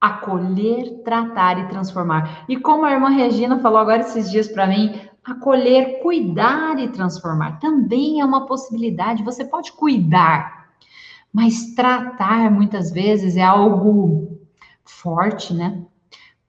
Acolher, 0.00 1.02
tratar 1.04 1.58
e 1.58 1.68
transformar. 1.68 2.44
E 2.48 2.56
como 2.56 2.84
a 2.84 2.92
irmã 2.92 3.10
Regina 3.10 3.58
falou 3.58 3.78
agora 3.78 4.00
esses 4.00 4.30
dias 4.30 4.48
para 4.48 4.66
mim, 4.66 4.98
acolher, 5.22 6.00
cuidar 6.00 6.78
e 6.78 6.88
transformar 6.88 7.58
também 7.58 8.20
é 8.20 8.24
uma 8.24 8.46
possibilidade. 8.46 9.22
Você 9.22 9.44
pode 9.44 9.72
cuidar, 9.72 10.70
mas 11.32 11.74
tratar 11.74 12.50
muitas 12.50 12.90
vezes 12.90 13.36
é 13.36 13.42
algo 13.42 14.40
forte, 14.84 15.52
né? 15.52 15.84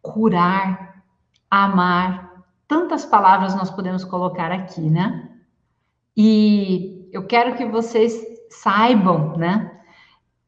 curar, 0.02 1.04
amar. 1.50 2.46
Tantas 2.68 3.06
palavras 3.06 3.56
nós 3.56 3.70
podemos 3.70 4.04
colocar 4.04 4.52
aqui, 4.52 4.82
né? 4.82 5.30
E 6.16 7.10
eu 7.12 7.26
quero 7.28 7.56
que 7.56 7.66
vocês 7.66 8.14
saibam, 8.50 9.38
né? 9.38 9.81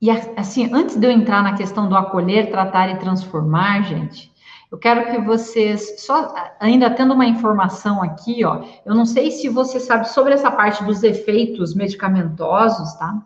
E 0.04 0.12
assim, 0.12 0.70
antes 0.74 0.98
de 0.98 1.08
eu 1.08 1.12
entrar 1.12 1.42
na 1.42 1.54
questão 1.54 1.88
do 1.88 1.96
acolher, 1.96 2.52
tratar 2.52 2.90
e 2.90 2.98
transformar, 2.98 3.84
gente, 3.84 4.30
eu 4.70 4.78
quero 4.78 5.10
que 5.10 5.22
vocês, 5.22 6.02
só 6.02 6.36
ainda 6.60 6.90
tendo 6.90 7.14
uma 7.14 7.26
informação 7.26 8.04
aqui, 8.04 8.44
ó, 8.44 8.66
eu 8.86 8.94
não 8.94 9.06
sei 9.06 9.32
se 9.32 9.48
você 9.48 9.80
sabe 9.80 10.10
sobre 10.10 10.34
essa 10.34 10.52
parte 10.52 10.84
dos 10.84 11.04
efeitos 11.04 11.74
medicamentosos, 11.74 12.94
tá? 12.96 13.18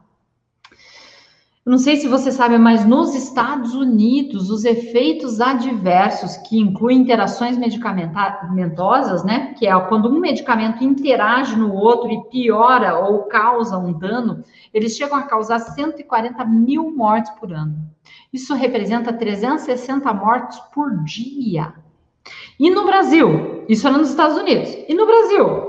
Não 1.67 1.77
sei 1.77 1.97
se 1.97 2.08
você 2.08 2.32
sabe, 2.32 2.58
mas 2.58 2.86
nos 2.86 3.13
Estados 3.13 3.75
Unidos, 3.75 4.49
os 4.49 4.63
efeitos 4.63 5.41
adversos, 5.41 6.38
que 6.38 6.58
incluem 6.58 6.99
interações 6.99 7.58
medicamentosas, 7.58 9.25
né? 9.25 9.53
Que 9.60 9.67
é 9.67 9.77
quando 9.82 10.08
um 10.08 10.17
medicamento 10.17 10.82
interage 10.82 11.58
no 11.58 11.73
outro 11.73 12.10
e 12.10 12.23
piora 12.30 12.97
ou 12.97 13.23
causa 13.23 13.77
um 13.77 13.91
dano, 13.91 14.45
eles 14.73 14.95
chegam 14.95 15.17
a 15.17 15.23
causar 15.23 15.60
140 15.60 16.45
mil 16.45 16.89
mortes 16.95 17.32
por 17.32 17.51
ano. 17.51 17.75
Isso 18.32 18.53
representa 18.53 19.12
360 19.12 20.13
mortes 20.13 20.58
por 20.73 21.03
dia. 21.03 21.73
E 22.58 22.69
no 22.69 22.86
Brasil, 22.86 23.65
isso 23.67 23.86
era 23.86 23.97
nos 23.97 24.10
Estados 24.10 24.38
Unidos. 24.38 24.73
E 24.88 24.93
no 24.93 25.06
Brasil? 25.06 25.67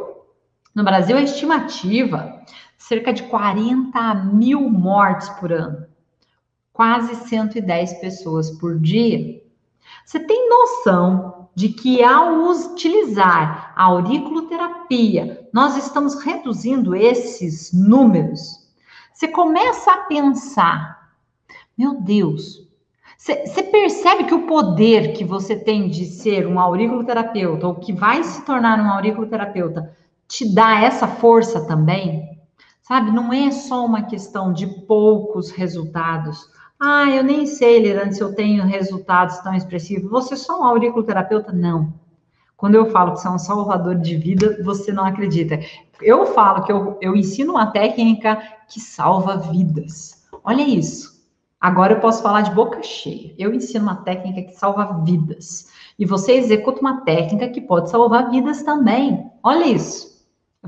No 0.77 0.85
Brasil, 0.85 1.17
a 1.17 1.23
estimativa 1.23 2.39
cerca 2.89 3.13
de 3.13 3.23
40 3.25 4.15
mil 4.15 4.69
mortes 4.71 5.29
por 5.29 5.53
ano 5.53 5.87
quase 6.79 7.17
110 7.29 7.95
pessoas 7.95 8.53
por 8.53 8.79
dia. 8.79 9.43
Você 10.07 10.21
tem 10.21 10.49
noção 10.49 11.49
de 11.53 11.71
que 11.71 12.05
ao 12.05 12.49
utilizar 12.49 13.73
a 13.75 13.83
auriculoterapia, 13.83 15.49
nós 15.53 15.77
estamos 15.77 16.23
reduzindo 16.23 16.95
esses 16.95 17.73
números? 17.73 18.41
Você 19.13 19.27
começa 19.27 19.91
a 19.91 20.05
pensar, 20.05 21.11
meu 21.77 22.01
Deus, 22.01 22.65
você 23.17 23.65
percebe 23.65 24.23
que 24.23 24.35
o 24.35 24.47
poder 24.47 25.15
que 25.15 25.25
você 25.25 25.57
tem 25.57 25.89
de 25.89 26.07
ser 26.07 26.47
um 26.47 26.61
auriculoterapeuta 26.61 27.67
ou 27.67 27.75
que 27.75 27.93
vai 27.93 28.23
se 28.23 28.45
tornar 28.45 28.79
um 28.79 28.89
auriculoterapeuta 28.89 29.93
te 30.29 30.55
dá 30.55 30.81
essa 30.81 31.09
força 31.09 31.67
também? 31.67 32.28
Sabe, 32.89 33.13
não 33.13 33.33
é 33.33 33.51
só 33.51 33.85
uma 33.85 34.03
questão 34.03 34.53
de 34.53 34.67
poucos 34.67 35.51
resultados 35.51 36.49
ah, 36.81 37.11
eu 37.11 37.25
nem 37.25 37.45
sei, 37.45 37.81
Lerane, 37.81 38.15
se 38.15 38.23
eu 38.23 38.33
tenho 38.33 38.63
resultados 38.65 39.39
tão 39.39 39.53
expressivos. 39.53 40.09
Você 40.11 40.35
é 40.35 40.37
só 40.37 40.61
um 40.61 40.65
auriculoterapeuta? 40.65 41.53
Não. 41.53 41.93
Quando 42.57 42.77
eu 42.77 42.87
falo 42.87 43.13
que 43.13 43.21
você 43.21 43.27
é 43.27 43.31
um 43.33 43.39
salvador 43.39 43.97
de 43.97 44.17
vida, 44.17 44.63
você 44.63 44.93
não 44.93 45.05
acredita. 45.05 45.59
Eu 46.01 46.27
falo 46.27 46.63
que 46.63 46.71
eu, 46.71 46.97
eu 47.01 47.17
ensino 47.17 47.55
uma 47.55 47.67
técnica 47.73 48.41
que 48.69 48.79
salva 48.79 49.37
vidas. 49.37 50.29
Olha 50.45 50.63
isso. 50.63 51.19
Agora 51.61 51.95
eu 51.95 52.01
posso 52.01 52.23
falar 52.23 52.43
de 52.43 52.53
boca 52.53 52.81
cheia. 52.81 53.35
Eu 53.37 53.53
ensino 53.53 53.83
uma 53.83 53.97
técnica 53.97 54.43
que 54.43 54.57
salva 54.57 55.03
vidas. 55.03 55.67
E 55.99 56.07
você 56.07 56.35
executa 56.35 56.81
uma 56.81 57.01
técnica 57.01 57.49
que 57.49 57.61
pode 57.61 57.91
salvar 57.91 58.31
vidas 58.31 58.63
também. 58.63 59.29
Olha 59.43 59.67
isso. 59.67 60.18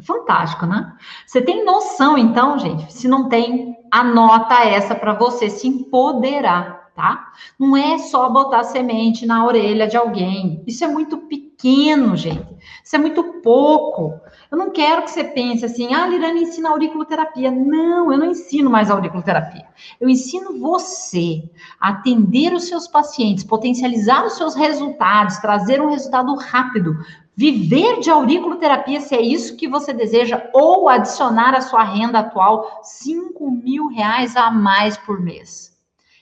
Fantástico, 0.03 0.67
né? 0.67 0.97
Você 1.27 1.43
tem 1.43 1.65
noção, 1.65 2.17
então, 2.17 2.59
gente? 2.59 2.93
Se 2.93 3.09
não 3.09 3.29
tem, 3.29 3.77
anota 3.91 4.55
essa 4.65 4.95
para 4.95 5.15
você 5.15 5.51
se 5.51 5.67
empoderar, 5.67 6.93
tá? 6.95 7.33
Não 7.59 7.77
é 7.77 7.99
só 7.99 8.29
botar 8.29 8.63
semente 8.65 9.27
na 9.27 9.45
orelha 9.45 9.89
de 9.89 9.97
alguém. 9.97 10.63
Isso 10.67 10.85
é 10.85 10.87
muito 10.87 11.19
pequeno, 11.19 12.17
gente. 12.17 12.47
Isso 12.85 12.95
é 12.95 12.99
muito 12.99 13.41
pouco. 13.43 14.21
Eu 14.51 14.59
não 14.59 14.71
quero 14.71 15.03
que 15.03 15.11
você 15.11 15.25
pense 15.25 15.65
assim, 15.65 15.95
ah, 15.95 16.07
Lirane 16.07 16.43
ensina 16.43 16.71
auriculoterapia. 16.71 17.51
Não, 17.51 18.13
eu 18.13 18.19
não 18.19 18.27
ensino 18.27 18.71
mais 18.71 18.91
auriculoterapia. 18.91 19.67
Eu 20.01 20.09
ensino 20.09 20.59
você 20.59 21.43
a 21.81 21.91
atender 21.91 22.53
os 22.53 22.65
seus 22.65 22.87
pacientes, 22.87 23.45
potencializar 23.45 24.25
os 24.25 24.35
seus 24.35 24.55
resultados, 24.55 25.39
trazer 25.39 25.81
um 25.81 25.91
resultado 25.91 26.35
rápido, 26.37 26.97
Viver 27.41 28.01
de 28.01 28.11
auriculoterapia, 28.11 29.01
se 29.01 29.15
é 29.15 29.23
isso 29.23 29.57
que 29.57 29.67
você 29.67 29.95
deseja, 29.95 30.51
ou 30.53 30.91
adicionar 30.91 31.55
à 31.55 31.63
sua 31.63 31.83
renda 31.83 32.19
atual 32.19 32.81
5 32.83 33.51
mil 33.51 33.87
reais 33.87 34.37
a 34.37 34.51
mais 34.51 34.99
por 34.99 35.19
mês. 35.19 35.75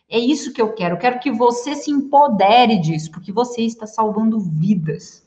É 0.08 0.16
isso 0.16 0.52
que 0.52 0.62
eu 0.62 0.72
quero. 0.74 0.94
Eu 0.94 0.98
quero 1.00 1.18
que 1.18 1.32
você 1.32 1.74
se 1.74 1.90
empodere 1.90 2.78
disso, 2.78 3.10
porque 3.10 3.32
você 3.32 3.62
está 3.62 3.84
salvando 3.84 4.38
vidas. 4.38 5.26